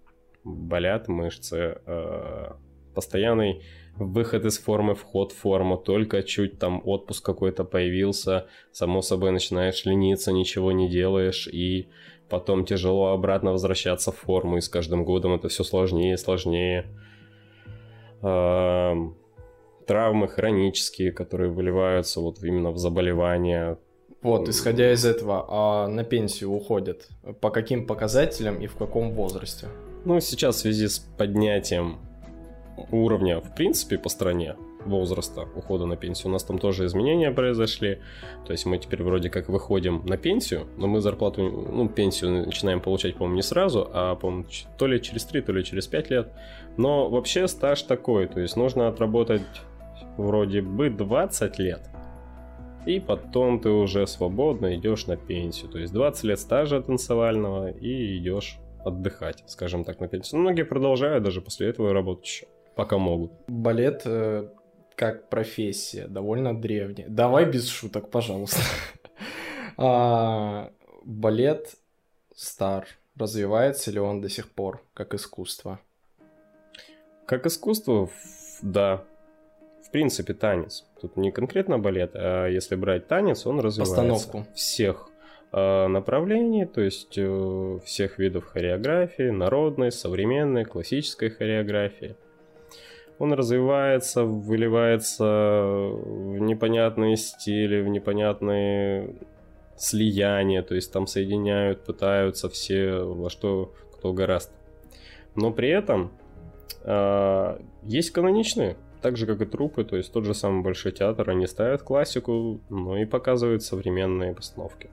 Болят 0.43 1.08
мышцы. 1.08 1.79
Э, 1.86 2.51
постоянный 2.93 3.63
выход 3.95 4.45
из 4.45 4.60
формы, 4.60 4.95
вход 4.95 5.32
в 5.32 5.38
форму, 5.38 5.77
только 5.77 6.23
чуть 6.23 6.60
там 6.60 6.82
отпуск 6.86 7.25
какой-то 7.25 7.63
появился, 7.63 8.47
само 8.71 9.01
собой 9.01 9.32
начинаешь 9.32 9.86
лениться, 9.86 10.32
ничего 10.32 10.71
не 10.71 10.89
делаешь, 10.89 11.47
и 11.47 11.89
потом 12.29 12.65
тяжело 12.65 13.12
обратно 13.12 13.51
возвращаться 13.51 14.12
в 14.12 14.17
форму, 14.17 14.58
и 14.58 14.62
с 14.62 14.69
каждым 14.69 15.03
годом 15.03 15.34
это 15.34 15.49
все 15.49 15.63
сложнее 15.63 16.13
и 16.13 16.17
сложнее 16.17 16.86
травмы 19.89 20.28
хронические, 20.28 21.12
которые 21.12 21.49
выливаются 21.49 22.21
вот 22.21 22.43
именно 22.43 22.69
в 22.69 22.78
заболевания. 22.78 23.80
Вот, 24.21 24.47
исходя 24.47 24.93
из 24.93 25.04
этого, 25.04 25.45
а 25.49 25.88
на 25.88 26.04
пенсию 26.04 26.52
уходят 26.52 27.08
по 27.41 27.49
каким 27.49 27.88
показателям 27.88 28.62
и 28.62 28.67
в 28.67 28.75
каком 28.75 29.13
возрасте? 29.13 29.67
Ну, 30.06 30.19
сейчас 30.19 30.58
в 30.58 30.60
связи 30.60 30.88
с 30.88 30.99
поднятием 30.99 31.97
уровня, 32.91 33.39
в 33.39 33.56
принципе, 33.56 33.97
по 33.97 34.10
стране, 34.10 34.56
возраста 34.86 35.47
ухода 35.56 35.86
на 35.88 35.95
пенсию. 35.95 36.30
У 36.30 36.34
нас 36.34 36.43
там 36.43 36.60
тоже 36.60 36.86
изменения 36.86 37.32
произошли. 37.32 37.97
То 38.45 38.52
есть 38.52 38.67
мы 38.67 38.78
теперь 38.78 39.02
вроде 39.02 39.30
как 39.30 39.49
выходим 39.49 40.04
на 40.06 40.17
пенсию, 40.17 40.67
но 40.78 40.88
мы 40.88 41.02
зарплату, 41.02 41.41
ну, 41.41 41.89
пенсию 41.89 42.45
начинаем 42.45 42.80
получать, 42.80 43.15
по-моему, 43.15 43.36
не 43.36 43.41
сразу, 43.41 43.89
а, 43.91 44.15
по-моему, 44.15 44.45
то 44.78 44.86
ли 44.86 45.02
через 45.02 45.25
3, 45.25 45.41
то 45.41 45.52
ли 45.52 45.63
через 45.63 45.88
5 45.88 46.12
лет. 46.12 46.32
Но 46.78 47.10
вообще 47.10 47.47
стаж 47.47 47.82
такой, 47.82 48.28
то 48.28 48.39
есть 48.39 48.56
нужно 48.56 48.88
отработать 48.88 49.41
вроде 50.17 50.62
бы 50.62 50.89
20 50.89 51.59
лет. 51.59 51.89
И 52.85 52.99
потом 52.99 53.59
ты 53.59 53.69
уже 53.69 54.07
свободно 54.07 54.75
идешь 54.75 55.07
на 55.07 55.17
пенсию. 55.17 55.69
То 55.69 55.79
есть 55.79 55.93
20 55.93 56.23
лет 56.23 56.39
стажа 56.39 56.81
танцевального 56.81 57.71
и 57.71 58.17
идешь 58.17 58.57
отдыхать, 58.83 59.43
скажем 59.47 59.83
так, 59.83 59.99
на 59.99 60.07
пенсию. 60.07 60.41
Многие 60.41 60.63
продолжают 60.63 61.23
даже 61.23 61.41
после 61.41 61.69
этого 61.69 61.93
работать 61.93 62.25
еще, 62.25 62.47
пока 62.75 62.97
могут. 62.97 63.31
Балет 63.47 64.03
э, 64.05 64.49
как 64.95 65.29
профессия 65.29 66.07
довольно 66.07 66.59
древняя. 66.59 67.07
Давай 67.09 67.45
без 67.45 67.67
шуток, 67.67 68.09
пожалуйста. 68.09 68.62
а, 69.77 70.71
балет 71.03 71.75
стар. 72.35 72.88
Развивается 73.15 73.91
ли 73.91 73.99
он 73.99 74.21
до 74.21 74.29
сих 74.29 74.49
пор 74.49 74.81
как 74.93 75.13
искусство? 75.13 75.79
Как 77.25 77.45
искусство, 77.45 78.09
да. 78.62 79.03
В 79.89 79.91
принципе, 79.91 80.34
танец. 80.34 80.86
Тут 81.02 81.17
не 81.17 81.32
конкретно 81.32 81.80
балет, 81.80 82.12
а 82.13 82.47
если 82.47 82.75
брать 82.75 83.08
танец, 83.08 83.45
он 83.47 83.60
развивается. 83.60 83.95
Постановку. 83.95 84.47
Всех 84.54 85.10
э, 85.52 85.88
направлений, 85.88 86.65
то 86.65 86.82
есть 86.82 87.17
э, 87.17 87.80
всех 87.84 88.19
видов 88.19 88.45
хореографии, 88.45 89.32
народной, 89.32 89.91
современной, 89.91 90.65
классической 90.65 91.32
хореографии 91.32 92.15
он 93.19 93.34
развивается, 93.34 94.23
выливается 94.23 95.25
в 95.25 96.39
непонятные 96.39 97.17
стили, 97.17 97.82
в 97.82 97.89
непонятные 97.89 99.13
слияния, 99.75 100.63
то 100.63 100.73
есть 100.73 100.91
там 100.91 101.06
соединяют, 101.06 101.84
пытаются 101.84 102.49
все 102.49 103.02
во 103.02 103.30
что 103.30 103.73
кто 103.93 104.13
гораст. 104.13 104.52
Но 105.36 105.52
при 105.52 105.69
этом 105.69 106.12
э, 106.84 107.60
есть 107.84 108.12
каноничные, 108.12 108.78
так 109.01 109.17
же 109.17 109.25
как 109.25 109.41
и 109.41 109.45
трупы, 109.45 109.83
то 109.83 109.95
есть 109.95 110.12
тот 110.12 110.25
же 110.25 110.33
самый 110.33 110.63
Большой 110.63 110.91
театр, 110.91 111.29
они 111.29 111.47
ставят 111.47 111.83
классику, 111.83 112.62
но 112.69 112.97
и 112.97 113.05
показывают 113.05 113.63
современные 113.63 114.33
постановки. 114.33 114.89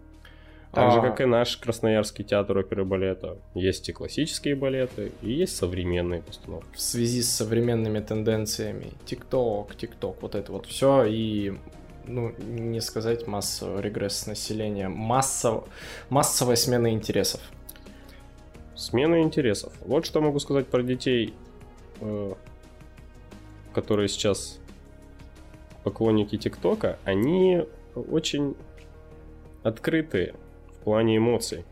Так 0.72 0.92
же, 0.92 0.98
а. 0.98 1.02
как 1.02 1.20
и 1.22 1.24
наш 1.24 1.56
Красноярский 1.56 2.22
театр 2.22 2.58
оперы 2.58 2.82
и 2.82 2.84
балета. 2.84 3.38
Есть 3.54 3.88
и 3.88 3.92
классические 3.92 4.56
балеты, 4.56 5.12
и 5.22 5.32
есть 5.32 5.56
современные 5.56 6.20
постановки. 6.20 6.68
В 6.74 6.80
связи 6.80 7.22
с 7.22 7.32
современными 7.32 8.00
тенденциями, 8.00 8.92
ТикТок, 9.06 9.74
ТикТок, 9.74 10.20
вот 10.20 10.34
это 10.34 10.52
вот 10.52 10.66
все, 10.66 11.04
и 11.04 11.54
ну, 12.06 12.32
не 12.38 12.80
сказать 12.80 13.26
массовый 13.26 13.82
регресс 13.82 14.26
населения, 14.26 14.88
массов... 14.88 15.64
массовая 16.10 16.56
смена 16.56 16.92
интересов. 16.92 17.40
Смена 18.74 19.22
интересов. 19.22 19.72
Вот 19.80 20.04
что 20.04 20.20
могу 20.20 20.38
сказать 20.38 20.66
про 20.66 20.82
детей, 20.82 21.32
э, 22.00 22.34
которые 23.76 24.08
сейчас 24.08 24.58
поклонники 25.84 26.38
ТикТока. 26.38 26.98
Они 27.04 27.62
очень 27.94 28.56
открытые 29.62 30.34
плане 30.86 31.18
эмоций. 31.18 31.64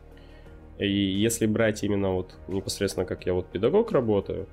И 0.79 0.87
если 0.87 1.47
брать 1.47 1.83
именно 1.83 2.11
вот 2.11 2.35
непосредственно 2.49 3.07
как 3.07 3.25
я 3.25 3.33
вот 3.33 3.47
педагог 3.47 3.93
работаю, 3.93 4.47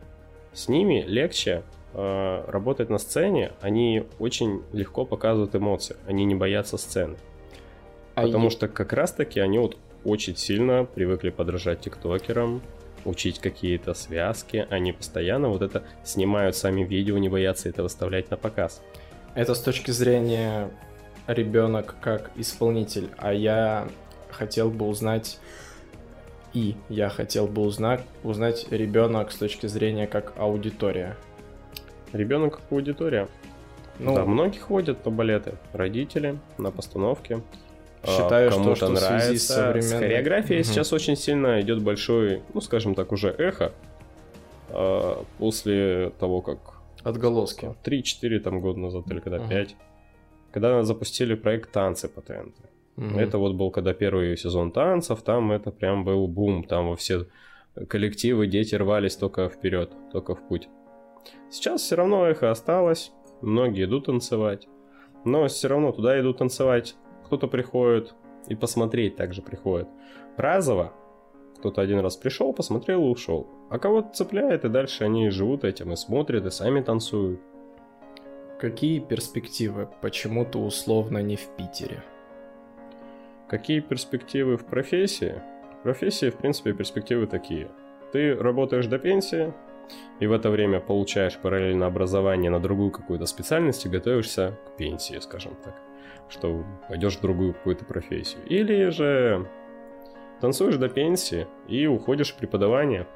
с 0.54 0.70
ними 0.70 1.04
легче 1.06 1.64
э, 1.94 2.46
работать 2.48 2.90
на 2.90 3.00
сцене, 3.00 3.52
они 3.60 4.06
очень 4.20 4.62
легко 4.72 5.04
показывают 5.04 5.54
эмоции, 5.56 5.98
они 6.08 6.24
не 6.24 6.36
боятся 6.36 6.78
сцены. 6.78 7.18
А 8.16 8.22
потому 8.22 8.46
е... 8.46 8.50
что 8.52 8.70
как 8.70 8.94
раз 8.94 9.12
таки 9.12 9.42
они 9.42 9.58
вот 9.58 9.78
очень 10.06 10.38
сильно 10.38 10.86
привыкли 10.86 11.32
подражать 11.32 11.82
тиктокерам, 11.82 12.62
учить 13.06 13.40
какие-то 13.40 13.94
связки, 13.94 14.68
они 14.70 14.92
постоянно 14.94 15.50
вот 15.50 15.62
это 15.62 15.84
снимают 16.04 16.56
сами 16.56 16.84
видео, 16.84 17.18
не 17.18 17.30
боятся 17.30 17.70
это 17.70 17.84
выставлять 17.84 18.30
на 18.32 18.38
показ. 18.38 18.82
Это 19.36 19.56
с 19.56 19.62
точки 19.62 19.92
зрения 19.92 20.70
ребенок 21.28 21.96
как 22.02 22.32
исполнитель, 22.36 23.10
а 23.18 23.34
я 23.34 23.88
хотел 24.30 24.70
бы 24.70 24.88
узнать 24.88 25.40
и 26.54 26.76
я 26.90 27.10
хотел 27.10 27.48
бы 27.48 27.62
узнать, 27.62 28.02
узнать 28.24 28.68
ребенок 28.72 29.32
с 29.32 29.38
точки 29.38 29.68
зрения 29.68 30.06
как 30.08 30.34
аудитория. 30.38 31.16
Ребенок 32.12 32.58
как 32.58 32.72
аудитория. 32.72 33.30
Ну, 34.00 34.16
да, 34.16 34.26
многие 34.26 34.60
ходят 34.60 35.06
на 35.06 35.12
балеты. 35.12 35.54
Родители 35.72 36.40
на 36.58 36.72
постановке. 36.72 37.42
А, 38.04 38.08
считаю, 38.08 38.52
что, 38.52 38.76
что 38.76 38.90
нравится. 38.90 39.18
в 39.18 39.22
связи 39.22 39.38
с 39.38 39.48
современной... 39.48 39.82
С 39.82 39.94
хореографией 39.94 40.62
угу. 40.62 40.68
сейчас 40.68 40.94
очень 40.94 41.16
сильно 41.16 41.62
идет 41.62 41.82
большой, 41.82 42.42
ну, 42.54 42.62
скажем 42.62 42.96
так, 42.96 43.12
уже 43.12 43.30
эхо. 43.30 43.74
А, 44.70 45.24
после 45.38 46.12
того, 46.20 46.42
как... 46.42 46.58
Отголоски. 47.04 47.76
3-4 47.84 48.40
там 48.40 48.62
года 48.62 48.80
назад, 48.80 49.10
или 49.10 49.20
когда 49.20 49.38
угу. 49.38 49.50
5. 49.50 49.76
Когда 50.52 50.84
запустили 50.84 51.36
проект 51.36 51.72
«Танцы 51.72 52.10
по 52.10 52.22
ТНТ». 52.22 52.56
Mm-hmm. 52.98 53.20
Это 53.20 53.38
вот 53.38 53.54
был 53.54 53.72
когда 53.72 53.94
первый 53.94 54.36
сезон 54.38 54.72
танцев, 54.72 55.22
там 55.22 55.52
это 55.52 55.72
прям 55.72 56.04
был 56.04 56.28
бум, 56.28 56.64
там 56.64 56.90
во 56.90 56.96
все 56.96 57.26
коллективы, 57.88 58.48
дети 58.48 58.76
рвались 58.76 59.16
только 59.16 59.50
вперед, 59.50 59.92
только 60.12 60.36
в 60.36 60.48
путь. 60.48 60.68
Сейчас 61.50 61.82
все 61.82 61.96
равно 61.96 62.28
эхо 62.28 62.52
осталось, 62.52 63.12
многие 63.42 63.86
идут 63.86 64.06
танцевать, 64.06 64.68
но 65.24 65.48
все 65.48 65.70
равно 65.70 65.92
туда 65.92 66.20
идут 66.20 66.40
танцевать. 66.40 66.96
Кто-то 67.32 67.48
приходит 67.48 68.14
и 68.50 68.56
посмотреть 68.56 69.16
также 69.16 69.42
приходит. 69.42 69.88
Разово 70.36 70.92
кто-то 71.60 71.80
один 71.80 72.00
раз 72.00 72.18
пришел, 72.18 72.52
посмотрел 72.52 73.06
и 73.06 73.10
ушел. 73.10 73.48
А 73.70 73.80
кого-то 73.80 74.10
цепляет, 74.12 74.66
и 74.66 74.68
дальше 74.68 75.06
они 75.06 75.30
живут 75.30 75.64
этим 75.64 75.94
и 75.94 75.96
смотрят, 75.96 76.46
и 76.46 76.50
сами 76.50 76.82
танцуют. 76.82 77.40
Какие 78.60 79.00
перспективы? 79.00 79.88
Почему 80.02 80.44
то 80.44 80.60
условно 80.60 81.20
не 81.20 81.38
в 81.38 81.48
Питере? 81.56 82.04
Какие 83.48 83.80
перспективы 83.80 84.58
в 84.58 84.66
профессии? 84.66 85.42
В 85.80 85.84
профессии, 85.84 86.32
в 86.32 86.36
принципе, 86.36 86.74
перспективы 86.74 87.28
такие. 87.28 87.72
Ты 88.12 88.36
работаешь 88.36 88.88
до 88.88 89.00
пенсии, 89.00 89.54
и 90.20 90.28
в 90.28 90.34
это 90.34 90.50
время 90.50 90.82
получаешь 90.82 91.38
параллельно 91.38 91.86
образование 91.86 92.52
на 92.52 92.60
другую 92.60 92.92
какую-то 92.92 93.26
специальность 93.26 93.86
и 93.86 93.90
готовишься 93.90 94.60
к 94.68 94.76
пенсии, 94.76 95.18
скажем 95.22 95.56
так, 95.64 95.76
что 96.30 96.64
пойдешь 96.88 97.18
в 97.18 97.22
другую 97.22 97.54
какую-то 97.54 97.86
профессию. 97.86 98.42
Или 98.46 98.90
же 98.90 99.48
танцуешь 100.40 100.78
до 100.78 100.90
пенсии 100.90 101.48
и 101.68 101.86
уходишь 101.88 102.34
в 102.34 102.38
преподавание. 102.38 103.08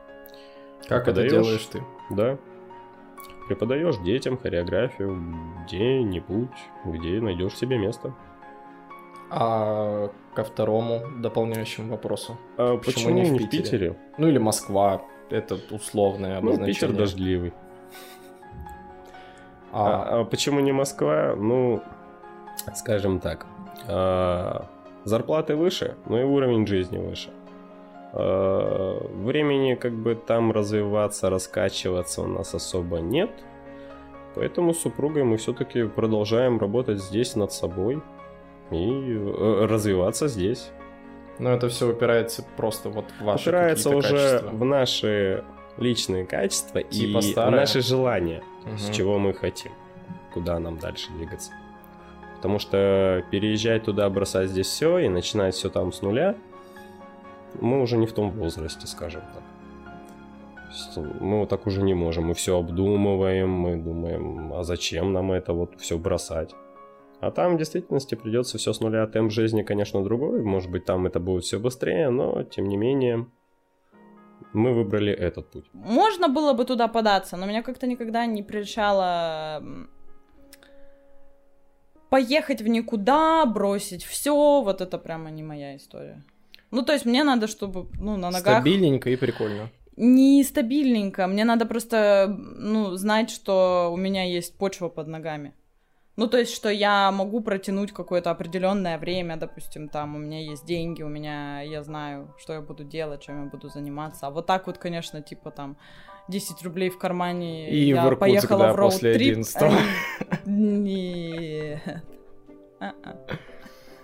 Как 0.87 1.07
это 1.07 1.27
делаешь 1.27 1.65
ты? 1.65 1.83
Да. 2.09 2.37
Преподаешь 3.47 3.97
детям 3.97 4.37
хореографию 4.37 5.21
где-нибудь, 5.65 6.49
где 6.85 7.21
найдешь 7.21 7.55
себе 7.55 7.77
место. 7.77 8.13
А 9.29 10.11
ко 10.35 10.43
второму 10.43 11.01
дополняющему 11.17 11.89
вопросу. 11.89 12.37
А 12.57 12.77
почему, 12.77 12.93
почему 12.93 13.13
не, 13.13 13.23
в, 13.23 13.37
Питере? 13.37 13.47
в 13.47 13.49
Питере? 13.49 13.95
Ну 14.17 14.27
или 14.27 14.37
Москва, 14.37 15.01
это 15.29 15.57
условное 15.71 16.37
обозначение. 16.37 16.67
Ну, 16.67 16.73
Питер 16.73 16.91
дождливый. 16.93 17.53
А... 19.71 19.87
А, 19.87 20.21
а 20.21 20.25
почему 20.25 20.59
не 20.59 20.71
Москва? 20.71 21.35
Ну, 21.35 21.81
скажем 22.75 23.19
так, 23.19 23.45
а, 23.87 24.65
зарплаты 25.03 25.55
выше, 25.55 25.95
но 26.07 26.19
и 26.19 26.23
уровень 26.23 26.67
жизни 26.67 26.97
выше. 26.97 27.29
А, 28.13 28.99
времени 29.23 29.75
как 29.75 29.93
бы 29.93 30.15
там 30.15 30.51
развиваться, 30.51 31.29
раскачиваться 31.29 32.21
у 32.21 32.27
нас 32.27 32.53
особо 32.53 32.99
нет. 32.99 33.31
Поэтому 34.35 34.73
с 34.73 34.79
супругой 34.79 35.23
мы 35.23 35.37
все-таки 35.37 35.83
продолжаем 35.83 36.59
работать 36.59 37.01
здесь 37.01 37.35
над 37.35 37.53
собой 37.53 38.01
и 38.69 38.75
э, 38.75 39.65
развиваться 39.65 40.27
здесь. 40.27 40.71
Но 41.39 41.51
это 41.51 41.69
все 41.69 41.89
упирается 41.89 42.43
просто 42.57 42.89
вот 42.89 43.05
в 43.19 43.23
ваши 43.23 43.49
Упирается 43.49 43.89
уже 43.89 44.09
качества. 44.09 44.49
в 44.49 44.65
наши 44.65 45.43
личные 45.77 46.25
качества 46.25 46.83
типа 46.83 47.19
и 47.19 47.21
старые. 47.21 47.59
наши 47.59 47.81
желания, 47.81 48.43
угу. 48.65 48.77
с 48.77 48.89
чего 48.89 49.19
мы 49.19 49.33
хотим, 49.33 49.71
куда 50.33 50.59
нам 50.59 50.77
дальше 50.77 51.11
двигаться. 51.11 51.51
Потому 52.45 52.59
что 52.59 53.25
переезжать 53.31 53.85
туда, 53.85 54.07
бросать 54.07 54.51
здесь 54.51 54.67
все 54.67 54.99
и 54.99 55.09
начинать 55.09 55.55
все 55.55 55.67
там 55.67 55.91
с 55.91 56.03
нуля, 56.03 56.35
мы 57.59 57.81
уже 57.81 57.97
не 57.97 58.05
в 58.05 58.13
том 58.13 58.29
возрасте, 58.29 58.85
скажем 58.85 59.23
так. 59.33 61.03
Мы 61.19 61.39
вот 61.39 61.49
так 61.49 61.65
уже 61.65 61.81
не 61.81 61.95
можем. 61.95 62.25
Мы 62.25 62.35
все 62.35 62.59
обдумываем, 62.59 63.49
мы 63.49 63.77
думаем, 63.77 64.53
а 64.53 64.63
зачем 64.63 65.11
нам 65.11 65.31
это 65.31 65.53
вот 65.53 65.81
все 65.81 65.97
бросать. 65.97 66.53
А 67.19 67.31
там 67.31 67.55
в 67.55 67.57
действительности 67.57 68.13
придется 68.13 68.59
все 68.59 68.73
с 68.73 68.79
нуля. 68.79 69.07
Темп 69.07 69.31
жизни, 69.31 69.63
конечно, 69.63 70.03
другой. 70.03 70.43
Может 70.43 70.69
быть, 70.69 70.85
там 70.85 71.07
это 71.07 71.19
будет 71.19 71.45
все 71.45 71.59
быстрее, 71.59 72.11
но 72.11 72.43
тем 72.43 72.67
не 72.67 72.77
менее 72.77 73.25
Мы 74.53 74.71
выбрали 74.71 75.11
этот 75.11 75.49
путь. 75.49 75.65
Можно 75.73 76.29
было 76.29 76.53
бы 76.53 76.63
туда 76.63 76.87
податься, 76.87 77.37
но 77.37 77.47
меня 77.47 77.63
как-то 77.63 77.87
никогда 77.87 78.27
не 78.27 78.43
прельщало 78.43 79.63
поехать 82.09 82.61
в 82.61 82.67
никуда, 82.67 83.45
бросить 83.45 84.03
все, 84.03 84.61
вот 84.61 84.81
это 84.81 84.97
прямо 84.97 85.31
не 85.31 85.43
моя 85.43 85.75
история. 85.75 86.23
Ну, 86.71 86.81
то 86.81 86.93
есть 86.93 87.05
мне 87.05 87.23
надо, 87.23 87.47
чтобы, 87.47 87.87
ну, 87.99 88.17
на 88.17 88.31
ногах... 88.31 88.55
Стабильненько 88.55 89.09
и 89.09 89.15
прикольно. 89.15 89.69
Не 89.97 90.43
стабильненько, 90.43 91.27
мне 91.27 91.45
надо 91.45 91.65
просто, 91.65 92.27
ну, 92.27 92.95
знать, 92.95 93.29
что 93.29 93.89
у 93.93 93.97
меня 93.97 94.23
есть 94.23 94.57
почва 94.57 94.89
под 94.89 95.07
ногами. 95.07 95.53
Ну, 96.17 96.27
то 96.27 96.37
есть, 96.37 96.53
что 96.53 96.69
я 96.69 97.11
могу 97.11 97.41
протянуть 97.41 97.91
какое-то 97.91 98.31
определенное 98.31 98.97
время, 98.97 99.35
допустим, 99.37 99.89
там, 99.89 100.15
у 100.15 100.17
меня 100.17 100.39
есть 100.39 100.65
деньги, 100.65 101.03
у 101.03 101.09
меня, 101.09 101.61
я 101.61 101.83
знаю, 101.83 102.33
что 102.37 102.53
я 102.53 102.61
буду 102.61 102.83
делать, 102.83 103.21
чем 103.21 103.43
я 103.43 103.49
буду 103.49 103.69
заниматься. 103.69 104.27
А 104.27 104.31
вот 104.31 104.45
так 104.45 104.67
вот, 104.67 104.77
конечно, 104.77 105.21
типа 105.21 105.51
там 105.51 105.77
10 106.27 106.63
рублей 106.63 106.89
в 106.89 106.97
кармане, 106.97 107.69
И 107.69 107.89
я 107.89 108.03
в 108.03 108.07
Иркутск, 108.07 108.19
поехала 108.19 108.67
да, 108.67 108.73
в 108.73 108.75
после 108.77 109.11
роуд-трип. 109.11 109.31
11 109.31 109.61
Ай, 109.61 109.71
Нет. 110.45 112.03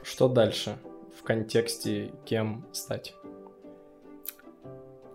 Что 0.03 0.27
дальше 0.27 0.77
в 1.17 1.23
контексте 1.23 2.11
кем 2.25 2.65
стать? 2.71 3.15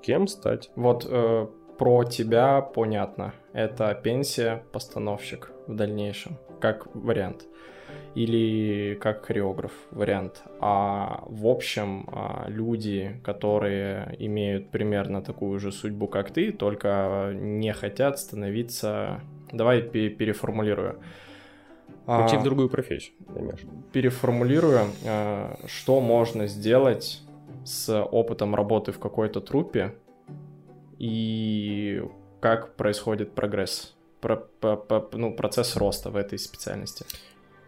Кем 0.03 0.27
стать? 0.27 0.71
Вот 0.77 1.07
э, 1.09 1.47
про 1.79 2.05
тебя 2.05 2.61
понятно. 2.61 3.35
Это 3.53 3.95
пенсия, 3.95 4.64
постановщик 4.73 5.51
в 5.66 5.75
дальнейшем, 5.75 6.38
как 6.61 6.87
вариант. 6.95 7.47
Или 8.16 8.94
как 8.94 9.26
хореограф 9.26 9.72
вариант. 9.90 10.42
А 10.61 11.22
в 11.26 11.46
общем, 11.46 12.09
а, 12.11 12.46
люди, 12.48 13.20
которые 13.22 14.16
имеют 14.18 14.70
примерно 14.70 15.20
такую 15.20 15.59
же 15.61 15.70
судьбу, 15.70 16.09
как 16.09 16.31
ты, 16.31 16.50
только 16.52 17.33
не 17.35 17.72
хотят 17.74 18.18
становиться... 18.18 19.20
Давай 19.52 19.83
пе- 19.83 20.09
переформулирую. 20.09 20.98
А, 22.07 22.22
Уйти 22.24 22.37
в 22.38 22.42
другую 22.42 22.68
профессию, 22.70 23.14
понимаешь? 23.35 23.61
переформулирую, 23.92 24.87
э, 25.05 25.55
что 25.66 26.00
можно 26.00 26.46
сделать 26.46 27.20
с 27.64 28.02
опытом 28.02 28.55
работы 28.55 28.92
в 28.92 28.98
какой-то 28.98 29.40
трупе 29.40 29.94
и 30.98 32.02
как 32.40 32.76
происходит 32.76 33.33
прогресс, 33.35 33.94
про- 34.20 34.37
по- 34.61 34.76
по- 34.76 35.09
ну, 35.12 35.35
процесс 35.35 35.76
роста 35.76 36.11
в 36.11 36.16
этой 36.16 36.38
специальности. 36.38 37.05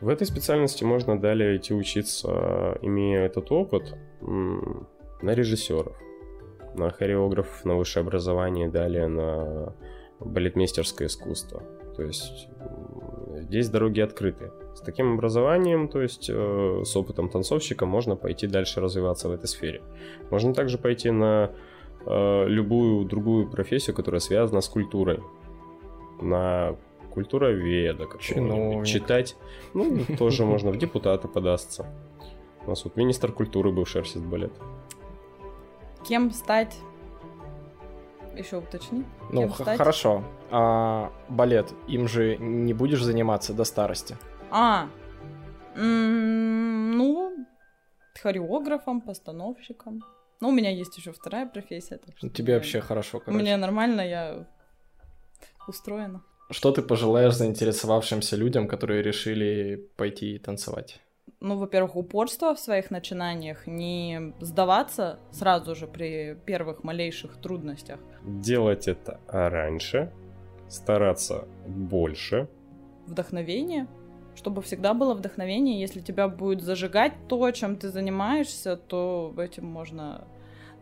В 0.01 0.09
этой 0.09 0.27
специальности 0.27 0.85
можно 0.85 1.19
далее 1.21 1.57
идти 1.57 1.75
учиться, 1.75 2.79
имея 2.83 3.25
этот 3.25 3.51
опыт, 3.51 3.95
на 4.21 5.35
режиссеров, 5.35 5.97
на 6.77 6.91
хореографов, 6.91 7.65
на 7.65 7.75
высшее 7.77 8.03
образование, 8.03 8.69
далее 8.69 9.09
на 9.09 9.75
балетмейстерское 10.21 11.09
искусство. 11.09 11.63
То 11.97 12.03
есть 12.03 12.49
здесь 13.41 13.69
дороги 13.69 14.01
открыты. 14.01 14.53
С 14.75 14.81
таким 14.81 15.15
образованием, 15.15 15.89
то 15.89 16.01
есть 16.01 16.31
э, 16.31 16.83
с 16.85 16.97
опытом 16.97 17.29
танцовщика, 17.29 17.87
можно 17.87 18.15
пойти 18.15 18.47
дальше 18.47 18.81
развиваться 18.81 19.29
в 19.29 19.33
этой 19.33 19.47
сфере. 19.47 19.83
Можно 20.31 20.55
также 20.55 20.79
пойти 20.79 21.11
на 21.11 21.51
э, 22.07 22.45
любую 22.47 23.05
другую 23.05 23.51
профессию, 23.51 23.97
которая 23.97 24.21
связана 24.21 24.61
с 24.61 24.69
культурой. 24.69 25.21
На 26.21 26.77
культуроведа. 27.09 28.07
Чиновник. 28.21 28.87
Читать. 28.87 29.37
Ну, 29.75 29.99
тоже 30.19 30.45
можно 30.45 30.71
в 30.71 30.77
депутаты 30.79 31.29
подастся. 31.29 31.87
У 32.67 32.71
нас 32.71 32.85
вот 32.85 32.97
министр 32.97 33.33
культуры 33.33 33.71
бывший 33.73 34.03
артист 34.03 34.25
балет. 34.25 34.53
Кем 36.07 36.31
стать? 36.31 36.77
Еще 38.37 38.59
уточни. 38.59 39.05
Ну, 39.33 39.49
хорошо. 39.49 40.23
А 40.51 41.11
балет, 41.29 41.73
им 41.89 42.07
же 42.09 42.37
не 42.37 42.73
будешь 42.73 43.03
заниматься 43.03 43.53
до 43.53 43.65
старости? 43.65 44.17
А, 44.51 44.89
ну, 45.75 47.33
хореографом, 48.23 49.01
постановщиком. 49.01 50.03
Ну, 50.41 50.49
у 50.49 50.53
меня 50.53 50.71
есть 50.71 50.97
еще 50.97 51.13
вторая 51.13 51.47
профессия. 51.47 51.97
так 51.99 52.17
что 52.17 52.29
Тебе 52.29 52.53
мне- 52.53 52.55
вообще 52.55 52.81
хорошо, 52.81 53.19
короче. 53.21 53.43
Мне 53.43 53.57
нормально, 53.57 54.03
я 54.03 54.47
устроена. 55.67 56.23
Что 56.51 56.73
ты 56.73 56.83
пожелаешь 56.83 57.35
заинтересовавшимся 57.35 58.37
людям, 58.37 58.69
которые 58.69 59.03
решили 59.03 59.89
пойти 59.97 60.39
танцевать? 60.39 61.01
Ну, 61.41 61.57
во-первых, 61.59 61.95
упорство 61.97 62.55
в 62.55 62.59
своих 62.59 62.91
начинаниях, 62.91 63.67
не 63.67 64.33
сдаваться 64.41 65.19
сразу 65.31 65.75
же 65.75 65.87
при 65.87 66.37
первых 66.47 66.85
малейших 66.85 67.37
трудностях. 67.37 68.01
Делать 68.25 68.89
это 68.89 69.21
раньше, 69.29 70.13
стараться 70.69 71.47
больше, 71.67 72.49
Вдохновение, 73.09 73.87
чтобы 74.35 74.61
всегда 74.61 74.93
было 74.93 75.15
вдохновение. 75.15 75.81
Если 75.81 76.01
тебя 76.01 76.29
будет 76.29 76.61
зажигать 76.61 77.15
то, 77.27 77.51
чем 77.53 77.77
ты 77.77 77.89
занимаешься, 77.89 78.77
то 78.77 79.35
этим 79.39 79.65
можно 79.65 80.29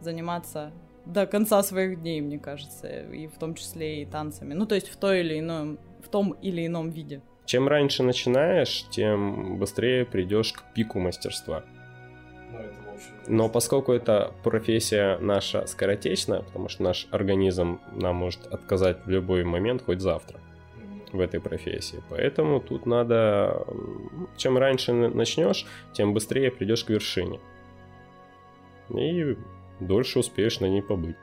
заниматься 0.00 0.72
до 1.07 1.27
конца 1.27 1.62
своих 1.62 2.01
дней, 2.01 2.21
мне 2.21 2.38
кажется, 2.38 2.88
и 2.88 3.27
в 3.29 3.38
том 3.38 3.55
числе 3.55 4.03
и 4.03 4.07
танцами. 4.07 4.55
Ну, 4.55 4.66
то 4.66 4.75
есть 4.75 4.88
в 4.88 4.97
той 4.97 5.21
или 5.21 5.38
ином, 5.38 5.79
в 6.05 6.09
том 6.09 6.33
или 6.42 6.66
ином 6.66 6.90
виде. 6.90 7.23
Чем 7.47 7.69
раньше 7.69 8.03
начинаешь, 8.03 8.87
тем 8.90 9.57
быстрее 9.59 10.05
придешь 10.05 10.53
к 10.53 10.64
пику 10.75 10.99
мастерства. 10.99 11.64
Но 13.29 13.49
поскольку 13.49 13.92
эта 13.92 14.33
профессия 14.42 15.19
наша 15.19 15.66
скоротечная, 15.66 16.42
потому 16.42 16.69
что 16.69 16.83
наш 16.83 17.07
организм 17.11 17.81
нам 17.92 18.16
может 18.16 18.47
отказать 18.47 19.05
в 19.05 19.11
любой 19.11 19.45
момент, 19.45 19.83
хоть 19.83 20.01
завтра, 20.01 20.40
в 21.12 21.21
этой 21.21 21.40
профессии. 21.40 22.03
Поэтому 22.09 22.61
тут 22.61 22.87
надо, 22.87 23.64
чем 24.37 24.59
раньше 24.59 24.92
начнешь, 24.92 25.66
тем 25.92 26.14
быстрее 26.14 26.51
придешь 26.51 26.85
к 26.85 26.90
вершине. 26.90 27.40
И 28.90 29.37
дольше 29.81 30.19
успеешь 30.19 30.61
на 30.61 30.67
ней 30.67 30.83
побыть. 30.83 31.17